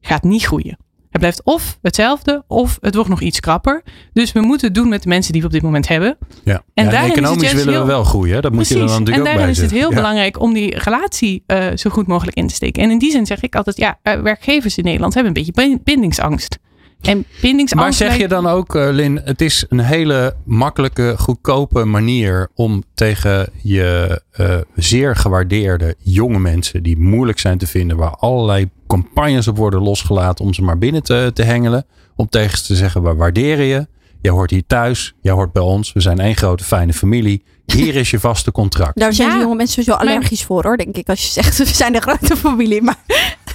[0.01, 0.79] gaat niet groeien.
[1.11, 3.83] Het blijft of hetzelfde, of het wordt nog iets krapper.
[4.13, 6.17] Dus we moeten het doen met de mensen die we op dit moment hebben.
[6.45, 6.53] Ja.
[6.53, 8.35] En ja, en daarin economisch willen we wel groeien.
[8.35, 8.41] hè?
[8.41, 9.89] Dat moet je er dan natuurlijk en ook daarin bij is het heel.
[9.91, 9.95] Ja.
[9.97, 12.83] belangrijk om die relatie eh, zo goed mogelijk in te steken.
[12.83, 15.63] En in die zin zeg ik altijd, ja, eh, werkgevers in Nederland hebben een beetje
[15.67, 16.59] bin- bindingsangst.
[17.03, 17.75] En bindingsangst.
[17.75, 22.83] Maar zeg je dan ook, eh, Lin, het is een hele makkelijke, goedkope manier om
[22.95, 29.49] tegen je eh, zeer gewaardeerde jonge mensen, die moeilijk zijn te vinden, waar allerlei campagnes
[29.49, 31.87] op worden losgelaten om ze maar binnen te, te hengelen,
[32.17, 33.87] om tegen ze te zeggen, we waarderen je,
[34.21, 37.97] jij hoort hier thuis, jij hoort bij ons, we zijn één grote fijne familie, hier
[37.97, 38.99] is je vaste contract.
[38.99, 39.35] Daar zijn Ja.
[39.35, 41.09] die jonge mensen sowieso Maar- allergisch voor hoor, denk ik.
[41.09, 42.83] Als je zegt, we zijn de grote familie.
[42.83, 42.99] Maar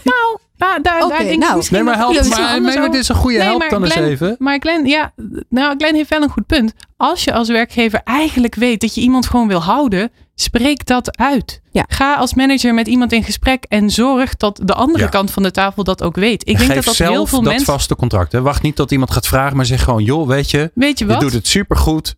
[0.03, 1.50] Nou, daar, daar, daar denk nou.
[1.50, 3.48] ik misschien Nee, maar dat help, het maar- maar, maar dit is een goede Nee,
[3.48, 4.36] help maar dan eens even.
[4.39, 5.13] Maar Glenn, ja,
[5.50, 6.74] nou, Glenn heeft wel een goed punt.
[6.98, 11.62] Als je als werkgever eigenlijk weet dat je iemand gewoon wil houden, spreek dat uit.
[11.72, 11.86] Ja.
[11.88, 15.10] Ga als manager met iemand in gesprek en zorg dat de andere Ja.
[15.10, 16.41] kant van de tafel dat ook weet.
[16.41, 17.74] Ik En denk Geef dat dat zelf heel veel dat mensen.
[17.74, 18.32] vaste contract.
[18.32, 18.41] Hè.
[18.41, 21.18] Wacht niet tot iemand gaat vragen, maar zeg gewoon, joh, weet je, Weet je je
[21.18, 22.15] doet het supergoed.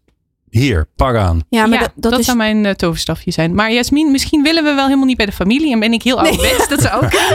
[0.49, 1.41] Hier, pak aan.
[1.49, 3.55] ja, maar ja, dat, dat, dat is zou mijn eh, toverstafje zijn.
[3.55, 6.19] Maar Jasmin, misschien willen we wel helemaal niet bij de familie en ben ik heel
[6.21, 6.67] ouderwets.
[6.67, 7.11] Dat zou ook.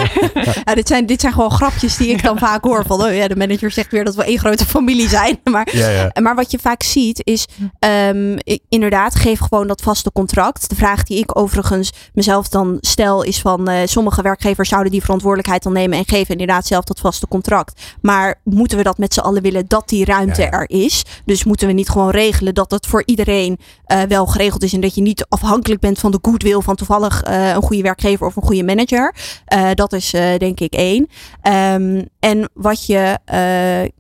[0.65, 2.85] Ja, dit, zijn, dit zijn gewoon grapjes die ik dan vaak hoor.
[2.87, 5.41] Van, oh ja, de manager zegt weer dat we één grote familie zijn.
[5.51, 6.11] Maar, Ja, ja.
[6.23, 7.47] maar wat je vaak ziet is,
[7.79, 10.69] ehm, ik- inderdaad, geef gewoon dat vaste contract.
[10.69, 15.01] De vraag die ik overigens mezelf dan stel is van, eh, sommige werkgevers zouden die
[15.03, 17.81] verantwoordelijkheid dan nemen en geven inderdaad zelf dat vaste contract.
[18.01, 21.03] Maar moeten we dat met z'n allen willen dat die ruimte er is?
[21.25, 24.81] Dus moeten we niet gewoon regelen dat het voor iedereen eh, wel geregeld is en
[24.81, 28.37] dat je niet afhankelijk bent van de goodwill van toevallig eh, een goede werkgever of
[28.37, 29.15] een goede manager?
[29.45, 31.09] Eh, dat is eh, denk ik één.
[31.43, 33.19] Ehm, en wat je.
[33.25, 33.91] eh,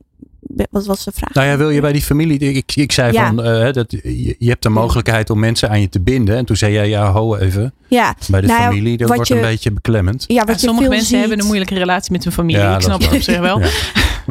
[0.70, 1.34] wat was de vraag?
[1.34, 2.38] Nou ja, wil je bij die familie.
[2.38, 3.26] Ik, ik zei Ja.
[3.26, 6.36] van eh, dat je, je hebt de mogelijkheid om mensen aan je te binden.
[6.36, 7.74] En toen zei jij, ja, ho even.
[7.88, 10.24] ja, Bij de Nou ja, familie, dat wordt je- een beetje beklemmend.
[10.26, 12.60] ja, wat Ja, je sommige veel mensen ziet, hebben een moeilijke relatie met hun familie.
[12.62, 13.60] Ja, ik dat snap het op zich wel.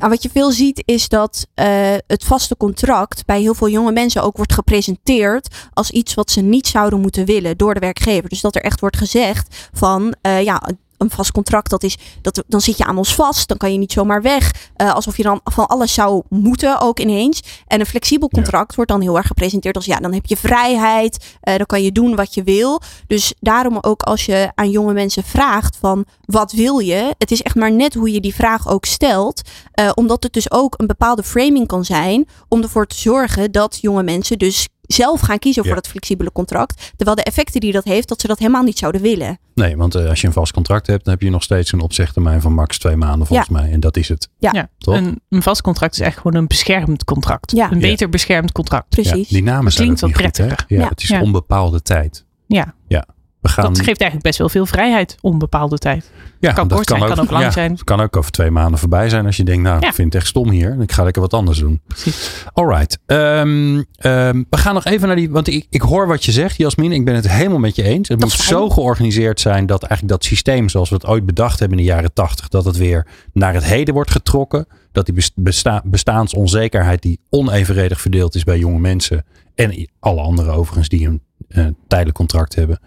[0.01, 3.91] Maar wat je veel ziet is dat eh, het vaste contract bij heel veel jonge
[3.91, 8.29] mensen ook wordt gepresenteerd als iets wat ze niet zouden moeten willen door de werkgever.
[8.29, 10.61] Dus dat er echt wordt gezegd van eh, ja,
[11.01, 13.47] een vast contract, dat is, dat, dan zit je aan ons vast.
[13.47, 14.69] Dan kan je niet zomaar weg.
[14.77, 17.41] Uh, alsof je dan van alles zou moeten ook ineens.
[17.67, 21.37] En een flexibel contract wordt dan heel erg gepresenteerd als ja, dan heb je vrijheid.
[21.43, 22.81] Uh, dan kan je doen wat je wil.
[23.07, 27.15] Dus daarom ook als je aan jonge mensen vraagt van wat wil je?
[27.17, 29.41] Het is echt maar net hoe je die vraag ook stelt.
[29.79, 33.77] Uh, omdat het dus ook een bepaalde framing kan zijn om ervoor te zorgen dat
[33.81, 36.91] jonge mensen dus zelf gaan kiezen voor dat flexibele contract.
[36.95, 39.39] Terwijl de effecten die dat heeft, dat ze dat helemaal niet zouden willen.
[39.53, 41.79] Nee, want uh, als je een vast contract hebt, dan heb je nog steeds een
[41.79, 43.61] opzegtermijn van max twee maanden volgens ja.
[43.61, 43.71] mij.
[43.71, 44.29] En dat is het.
[44.37, 44.69] Ja, ja.
[44.79, 47.51] Een, een, vast contract is echt gewoon een beschermd contract.
[47.51, 47.71] Ja.
[47.71, 48.89] Een beter beschermd contract.
[48.89, 49.27] Precies.
[49.27, 50.65] die namen zijn Klinkt wat prettiger.
[50.67, 52.25] Ja, het is onbepaalde tijd.
[52.47, 52.73] Ja.
[52.87, 53.05] Ja.
[53.41, 53.63] Gaan...
[53.65, 56.11] Dat geeft eigenlijk best wel veel vrijheid, onbepaalde tijd.
[56.39, 57.71] Ja, kan dat kort kan zijn, ook, kan ook lang ja, zijn.
[57.71, 59.87] Het kan ook over twee maanden voorbij zijn als je denkt, nou, Ja.
[59.87, 60.81] ik vind het echt stom hier.
[60.81, 61.81] Ik ga lekker wat anders doen.
[61.87, 62.45] Precies.
[62.53, 62.99] Alright.
[63.05, 66.57] Ehm, ehm, we gaan nog even naar die, want ik, ik hoor wat je zegt,
[66.57, 66.91] Jasmin.
[66.91, 68.07] Ik ben het helemaal met je eens.
[68.07, 71.59] Het Dat moet zo georganiseerd zijn dat eigenlijk dat systeem zoals we het ooit bedacht
[71.59, 74.67] hebben in de jaren tachtig, dat het weer naar het heden wordt getrokken.
[74.91, 79.25] Dat die best- besta- bestaansonzekerheid die onevenredig verdeeld is bij jonge mensen
[79.55, 82.79] en alle anderen overigens die een eh, tijdelijk contract hebben.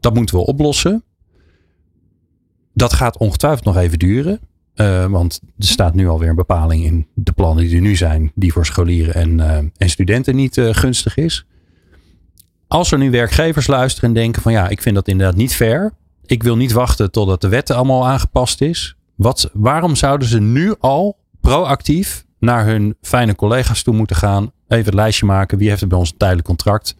[0.00, 1.04] Dat moeten we oplossen.
[2.74, 4.40] Dat gaat ongetwijfeld nog even duren.
[4.74, 8.32] Eh, want er staat nu alweer een bepaling in de plannen die er nu zijn,
[8.34, 11.46] die voor scholieren en, eh, en studenten niet eh, gunstig is.
[12.68, 15.92] Als er nu werkgevers luisteren en denken van ja, ik vind dat inderdaad niet fair.
[16.26, 18.96] Ik wil niet wachten totdat de wet allemaal aangepast is.
[19.14, 24.52] Wat, waarom zouden ze nu al proactief naar hun fijne collega's toe moeten gaan?
[24.68, 25.58] Even het lijstje maken.
[25.58, 26.96] Wie heeft er bij ons een tijdelijk contract?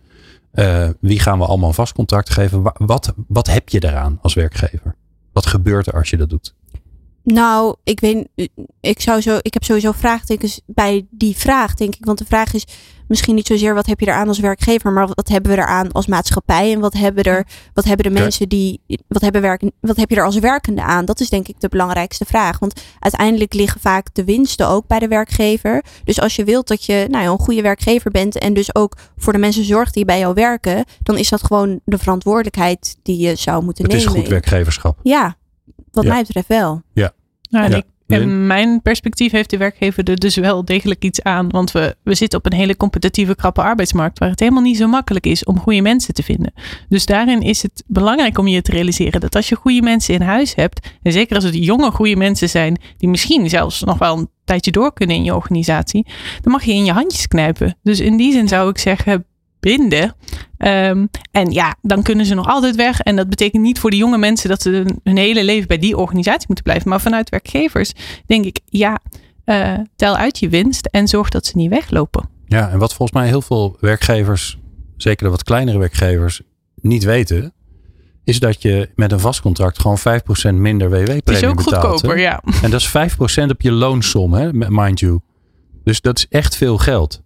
[0.51, 2.63] Eh, wie gaan we allemaal vast contract geven?
[2.63, 4.95] Wa- Wat, wat heb je daaraan als werkgever?
[5.33, 6.55] Wat gebeurt er als je dat doet?
[7.23, 8.29] Nou, ik weet,
[8.81, 12.05] ik zou zo, ik heb sowieso vraagtekens bij die vraag, denk ik.
[12.05, 12.65] Want de vraag is
[13.09, 16.07] misschien niet zozeer wat heb je eraan als werkgever, maar wat hebben we eraan als
[16.07, 20.11] maatschappij en wat hebben er, wat hebben de mensen die, wat hebben werken, wat heb
[20.11, 21.05] je er als werkende aan?
[21.05, 22.59] Dat is denk ik de belangrijkste vraag.
[22.59, 25.85] Want uiteindelijk liggen vaak de winsten ook bij de werkgever.
[26.05, 28.97] Dus als je wilt dat je nou ja, een goede werkgever bent en dus ook
[29.17, 33.19] voor de mensen zorgt die bij jou werken, dan is dat gewoon de verantwoordelijkheid die
[33.19, 34.21] je zou moeten Het is nemen.
[34.21, 34.99] goed werkgeverschap.
[35.03, 35.37] Ja,
[35.93, 36.11] wat Ja.
[36.13, 36.83] mij betreft wel.
[37.51, 37.77] Nou, en Ja.
[37.77, 41.49] ik, in mijn perspectief heeft de werkgever er dus wel degelijk iets aan.
[41.51, 44.19] Want we, we zitten op een hele competitieve, krappe arbeidsmarkt.
[44.19, 46.53] Waar het helemaal niet zo makkelijk is om goede mensen te vinden.
[46.89, 50.23] Dus daarin is het belangrijk om je te realiseren dat als je goede mensen in
[50.23, 50.89] huis hebt.
[51.03, 52.81] En zeker als het jonge, goede mensen zijn.
[52.97, 56.07] Die misschien zelfs nog wel een tijdje door kunnen in je organisatie.
[56.41, 57.77] Dan mag je in je handjes knijpen.
[57.83, 59.25] Dus in die zin zou ik zeggen
[59.61, 60.15] binden.
[60.57, 63.01] Ehm, en ja, dan kunnen ze nog altijd weg.
[63.01, 65.97] En dat betekent niet voor de jonge mensen dat ze hun, hele leven bij die
[65.97, 66.89] organisatie moeten blijven.
[66.89, 67.93] Maar vanuit werkgevers
[68.27, 69.01] denk ik, ja,
[69.45, 72.29] eh, tel uit je winst en zorg dat ze niet weglopen.
[72.47, 74.59] Ja, en wat volgens mij heel veel werkgevers,
[74.97, 76.41] zeker de wat kleinere werkgevers,
[76.75, 77.53] niet weten,
[78.25, 80.03] is dat je met een vast contract gewoon 5%
[80.55, 81.85] minder WW-premie Het is ook betaalt.
[81.85, 82.23] goedkoper, hè?
[82.23, 82.43] ja.
[82.63, 85.21] En dat is 5% op je loonsom, hè, mind you.
[85.85, 87.23] Dus dat is echt veel geld.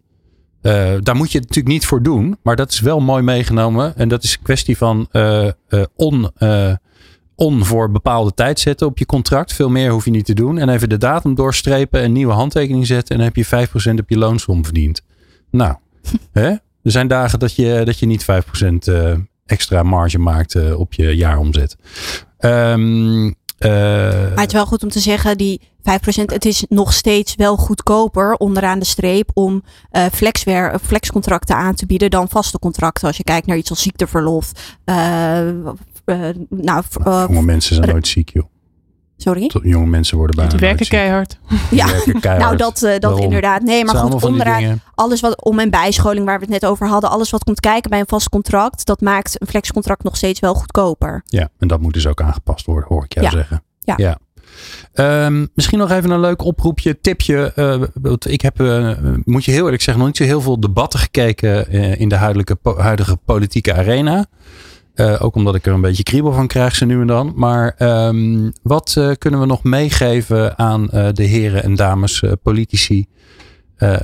[0.64, 3.96] Eh, daar moet je het natuurlijk niet voor doen, maar dat is wel mooi meegenomen.
[3.96, 5.48] En dat is een kwestie van eh,
[5.96, 6.30] on,
[7.34, 9.52] on voor bepaalde tijd zetten op je contract.
[9.52, 10.58] Veel meer hoef je niet te doen.
[10.58, 13.08] En even de datum doorstrepen en nieuwe handtekening zetten.
[13.08, 15.02] En dan heb je 5% op je loonsom verdiend.
[15.50, 15.76] Nou,
[16.32, 16.48] hè?
[16.48, 18.26] er zijn dagen dat je, dat je niet 5%
[18.78, 19.12] eh,
[19.46, 21.76] extra marge maakt op je jaaromzet.
[22.38, 26.92] Ehm eh, Maar het is wel goed om te zeggen, die 5%, het is nog
[26.92, 29.62] steeds wel goedkoper onderaan de streep om
[30.12, 33.06] flexwer, flexcontracten aan te bieden dan vaste contracten.
[33.06, 34.52] Als je kijkt naar iets als ziekteverlof.
[36.04, 38.44] eh, nou, jonge mensen zijn nooit ziek, joh.
[39.16, 39.50] Sorry.
[39.62, 41.38] Jonge mensen worden bijna Die werken keihard.
[41.70, 42.44] Ja, werken keihard.
[42.44, 43.20] nou dat, eh, dat Daarom.
[43.20, 43.62] inderdaad.
[43.62, 47.10] Nee, maar goed, onderaan alles wat om en bijscholing waar we het net over hadden,
[47.10, 50.54] alles wat komt kijken bij een vast contract, dat maakt een flexcontract nog steeds wel
[50.54, 51.22] goedkoper.
[51.24, 53.32] Ja, en dat moet dus ook aangepast worden, hoor ik jou Ja.
[53.32, 53.62] zeggen.
[53.96, 54.18] Ja.
[54.92, 57.52] Ehm, misschien nog even een leuk oproepje, tipje.
[57.54, 58.90] eh, ik heb, eh,
[59.24, 62.14] moet je heel eerlijk zeggen, nog niet zo heel veel debatten gekeken eh, in de
[62.16, 64.26] huidige, po- huidige politieke arena.
[64.94, 67.32] Eh, ook omdat ik er een beetje kriebel van krijg ze nu en dan.
[67.36, 73.06] Maar ehm, wat eh, kunnen we nog meegeven aan eh, de heren en dames politici?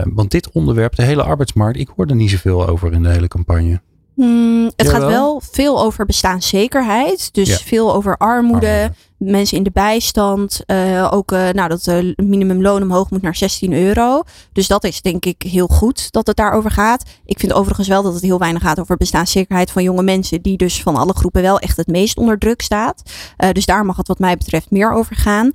[0.05, 3.29] Want dit onderwerp, de hele arbeidsmarkt, ik hoor er niet zoveel over in de hele
[3.29, 3.81] campagne.
[4.25, 7.35] Hmm, het gaat wel veel over bestaanszekerheid.
[7.35, 7.57] Dus Ja.
[7.57, 8.93] veel over armoede, Armoede.
[9.17, 10.61] mensen in de bijstand.
[10.67, 14.23] eh, ook eh, nou, dat het minimumloon omhoog moet naar 16 euro.
[14.53, 17.03] Dus dat is denk ik heel goed dat het daarover gaat.
[17.25, 20.43] Ik vind overigens wel dat het heel weinig gaat over bestaanszekerheid van jonge mensen.
[20.43, 23.03] Die dus van alle groepen wel echt het meest onder druk staat.
[23.37, 25.53] Eh, dus daar mag het wat mij betreft meer over gaan.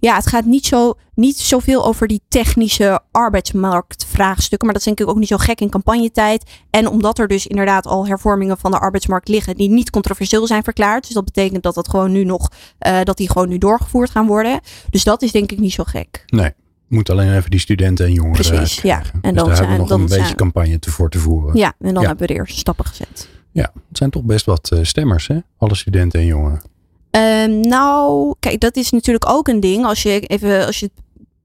[0.00, 4.66] Ja, het gaat niet, zo, niet zoveel over die technische arbeidsmarktvraagstukken.
[4.66, 6.50] Maar dat is denk ik ook niet zo gek in campagnetijd.
[6.70, 10.62] En omdat er dus inderdaad al hervormingen van de arbeidsmarkt liggen die niet controversieel zijn
[10.62, 11.04] verklaard.
[11.04, 12.48] Dus dat betekent dat dat gewoon nu nog,
[12.86, 14.60] uh, dat die gewoon nu doorgevoerd gaan worden.
[14.90, 16.22] Dus dat is denk ik niet zo gek.
[16.26, 16.52] Nee.
[16.88, 18.96] Moet alleen even die studenten en jongeren Precies, ja.
[18.98, 21.10] En dus dan daar zijn, hebben we nog dan een zijn, beetje campagne te voor
[21.10, 21.56] te voeren.
[21.56, 22.08] Ja, en dan Ja.
[22.08, 23.28] hebben we de eerste stappen gezet.
[23.52, 25.38] Ja, het zijn toch best wat eh, stemmers, hè?
[25.58, 26.62] Alle studenten en jongeren.
[27.10, 29.84] Ehm, nou, kijk, dat is natuurlijk ook een ding.
[29.84, 30.90] Als je even, als je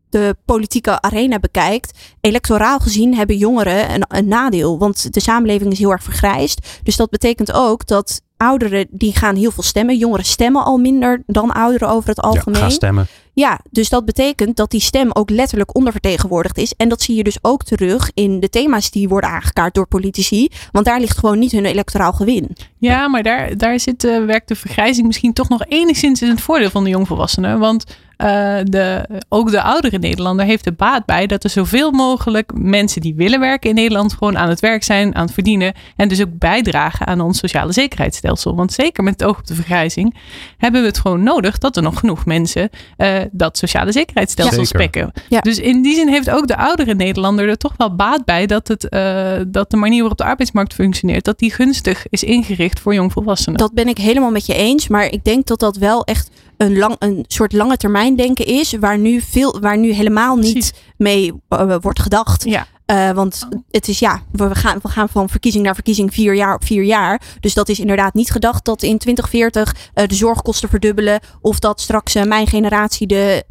[0.09, 4.77] de politieke arena bekijkt, electoraal gezien hebben jongeren een, een nadeel.
[4.77, 6.79] Want de samenleving is heel erg vergrijsd.
[6.83, 9.97] Dus dat betekent ook dat ouderen die gaan heel veel stemmen.
[9.97, 12.61] Jongeren stemmen al minder dan ouderen over het Ja, algemeen.
[12.61, 13.07] ga stemmen.
[13.33, 16.73] Ja, dus dat betekent dat die stem ook letterlijk ondervertegenwoordigd is.
[16.77, 20.47] En dat zie je dus ook terug in de thema's die worden aangekaart door politici.
[20.71, 22.55] Want daar ligt gewoon niet hun electoraal gewin.
[22.77, 26.41] Ja, maar daar, daar zit, eh, werkt de vergrijzing misschien toch nog enigszins in het
[26.41, 27.59] voordeel van de jongvolwassenen.
[27.59, 27.85] Want
[28.17, 33.01] eh, de, ook de oudere Nederlander heeft er baat bij dat er zoveel mogelijk mensen
[33.01, 35.73] die willen werken in Nederland gewoon aan het werk zijn, aan het verdienen.
[35.95, 38.55] En dus ook bijdragen aan ons sociale zekerheidsstelsel.
[38.55, 40.15] Want zeker met het oog op de vergrijzing
[40.57, 44.65] hebben we het gewoon nodig dat er nog genoeg mensen eh, dat sociale zekerheidsstelsel Ja.
[44.65, 45.11] Spekken.
[45.29, 45.39] Ja.
[45.39, 48.67] Dus in die zin heeft ook de oudere Nederlander er toch wel baat bij dat,
[48.67, 52.93] het, eh, dat de manier waarop de arbeidsmarkt functioneert, dat die gunstig is ingericht voor
[52.93, 53.57] jongvolwassenen.
[53.57, 54.87] Dat ben ik helemaal met je eens.
[54.87, 56.29] Maar ik denk dat dat wel echt
[56.63, 58.73] een, lang, een soort lange termijn denken is.
[58.79, 60.73] Waar nu, veel, waar nu helemaal niet Precies.
[60.97, 62.43] mee eh, wordt gedacht.
[62.43, 62.67] Ja.
[62.93, 66.53] Eh, want het is ja, we gaan, we gaan van verkiezing naar verkiezing vier jaar
[66.55, 67.21] op vier jaar.
[67.39, 71.19] Dus dat is inderdaad niet gedacht dat in 2040 eh, de zorgkosten verdubbelen.
[71.41, 73.45] Of dat straks eh, mijn generatie de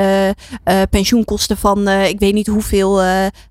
[0.91, 3.03] pensioenkosten van ik weet niet hoeveel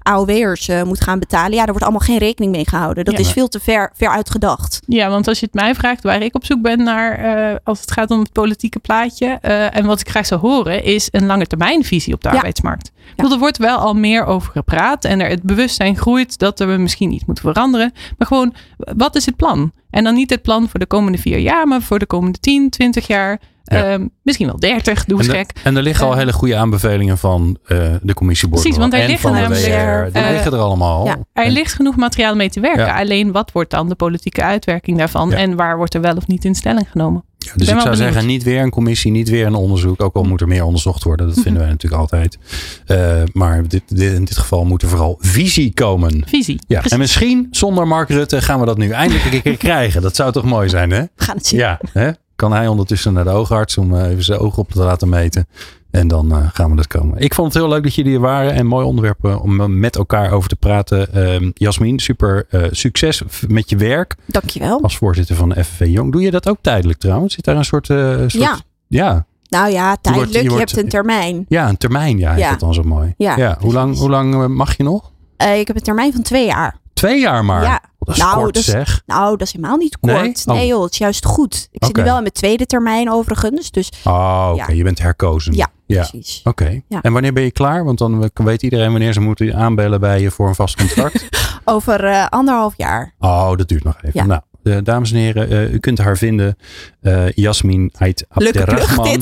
[0.01, 1.51] AOW'ers moet gaan betalen.
[1.51, 3.05] Ja, daar wordt allemaal geen rekening mee gehouden.
[3.05, 3.19] Dat Ja.
[3.19, 4.79] is veel te ver, ver uitgedacht.
[4.87, 7.91] Ja, want als je het mij vraagt waar ik op zoek ben naar als het
[7.91, 9.27] gaat om het politieke plaatje
[9.71, 12.35] en wat ik graag zou horen is een lange termijnvisie op de Ja.
[12.35, 12.91] arbeidsmarkt.
[13.15, 16.65] Bedoel, Er wordt wel al meer over gepraat en er het bewustzijn groeit dat we
[16.65, 17.91] misschien iets moeten veranderen.
[18.17, 19.71] Maar gewoon, wat is het plan?
[19.89, 22.69] En dan niet het plan voor de komende vier jaar, maar voor de komende 10,
[22.69, 23.39] 20 jaar.
[23.63, 23.83] Ja.
[23.91, 25.51] Ehm, misschien wel 30, doe eens En, gek.
[25.63, 28.99] en er liggen al Eh, hele goede aanbevelingen van eh, de commissie Precies, want er
[28.99, 30.11] en liggen van de namelijk, WR.
[30.19, 31.05] Die eh, liggen er allemaal.
[31.05, 31.17] ja.
[31.33, 32.85] Er En- ligt genoeg materiaal mee te werken.
[32.85, 32.99] Ja.
[32.99, 35.29] Alleen wat wordt dan de politieke uitwerking daarvan?
[35.29, 35.35] Ja.
[35.37, 37.23] En waar wordt er wel of niet in stelling genomen?
[37.45, 37.97] Ja, dus ik zou benieuwd.
[37.97, 40.01] zeggen, niet weer een commissie, niet weer een onderzoek.
[40.01, 42.37] Ook al moet er meer onderzocht worden, dat vinden wij natuurlijk altijd.
[42.85, 46.23] Eh, maar dit, dit, in dit geval moet er vooral visie komen.
[46.27, 46.59] Visie.
[46.67, 46.91] Ja, Precies.
[46.91, 50.01] en misschien zonder Mark Rutte gaan we dat nu eindelijk een keer krijgen.
[50.01, 51.01] Dat zou toch mooi zijn, hè?
[51.01, 51.59] We gaan het zien.
[51.59, 52.11] Ja, hè?
[52.35, 55.47] kan hij ondertussen naar de oogarts om eh, even zijn ogen op te laten meten.
[55.91, 57.17] En dan eh, gaan we dat komen.
[57.17, 58.53] Ik vond het heel leuk dat jullie er waren.
[58.53, 61.13] En mooi onderwerp eh, om met elkaar over te praten.
[61.13, 64.15] Ehm Jasmin, super eh, succes met je werk.
[64.25, 64.81] Dankjewel.
[64.81, 66.11] Als voorzitter van de FNV Jong.
[66.11, 67.33] Doe je dat ook tijdelijk trouwens?
[67.33, 67.85] Zit daar een soort...
[67.85, 68.57] soort Ja.
[68.87, 69.25] Ja.
[69.49, 70.31] Nou ja, tijdelijk.
[70.31, 71.45] Je, je wordt- hebt een termijn.
[71.47, 72.17] Ja, een termijn.
[72.17, 72.49] Ja, Ja.
[72.49, 73.13] dat dan zo mooi.
[73.17, 75.11] Ja, hoe lang, hoe lang mag je nog?
[75.37, 76.79] Ik heb een termijn van twee jaar.
[76.93, 77.63] Twee jaar maar.
[77.63, 77.81] Ja.
[77.83, 79.01] Oh, dat is Nou, kort dat is- zeg.
[79.05, 80.43] Nou, dat is helemaal niet kort.
[80.47, 80.55] Oh.
[80.55, 81.67] Nee, joh, het is juist goed.
[81.71, 83.71] Ik zit nu wel in mijn tweede termijn overigens.
[83.71, 84.65] Dus Oh, oké.
[84.71, 84.73] Ja.
[84.77, 85.53] Je bent herkozen.
[85.53, 86.07] Ja, ja.
[86.09, 86.41] precies.
[86.43, 86.81] Oké.
[86.87, 87.01] Ja.
[87.01, 87.83] En wanneer ben je klaar?
[87.85, 91.29] Want dan weet iedereen wanneer ze moeten aanbellen bij je voor een vast contract.
[91.65, 93.13] Over eh, anderhalf jaar.
[93.19, 94.09] oh, dat duurt nog even.
[94.13, 94.25] Ja.
[94.25, 96.57] Nou, eh, dames en heren, eh, u kunt haar vinden.
[97.01, 99.19] eh Jasmin Ait Abderrahman.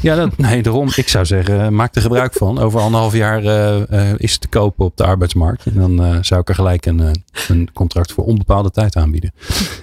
[0.00, 0.88] Ja, dat, nee, daarom.
[0.94, 2.58] Ik zou zeggen, eh, maak er gebruik van.
[2.58, 5.66] Over anderhalf jaar eh, eh, is het te kopen op de arbeidsmarkt.
[5.66, 9.32] En dan eh, zou ik er gelijk een, een contract voor onbepaalde tijd aanbieden.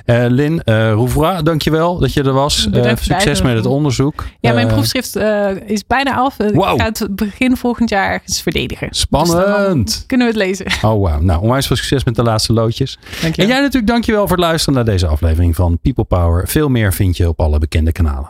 [0.05, 2.67] Eh Lin uh, Rouvroy, dankjewel dat je er was.
[2.99, 4.25] Succes met het onderzoek.
[4.39, 6.39] Ja, mijn proefschrift eh, is bijna af.
[6.39, 8.87] Ik ga het begin volgend jaar ergens verdedigen.
[8.87, 10.03] Dus Spannend.
[10.07, 10.65] kunnen we het lezen.
[10.83, 11.21] Oh, wauw.
[11.21, 12.99] Nou, onwijs veel succes met de laatste loodjes.
[13.21, 13.41] Dank je.
[13.41, 16.47] En jij natuurlijk dankjewel voor het luisteren naar deze aflevering van People Power.
[16.47, 18.29] Veel meer vind je op alle bekende kanalen.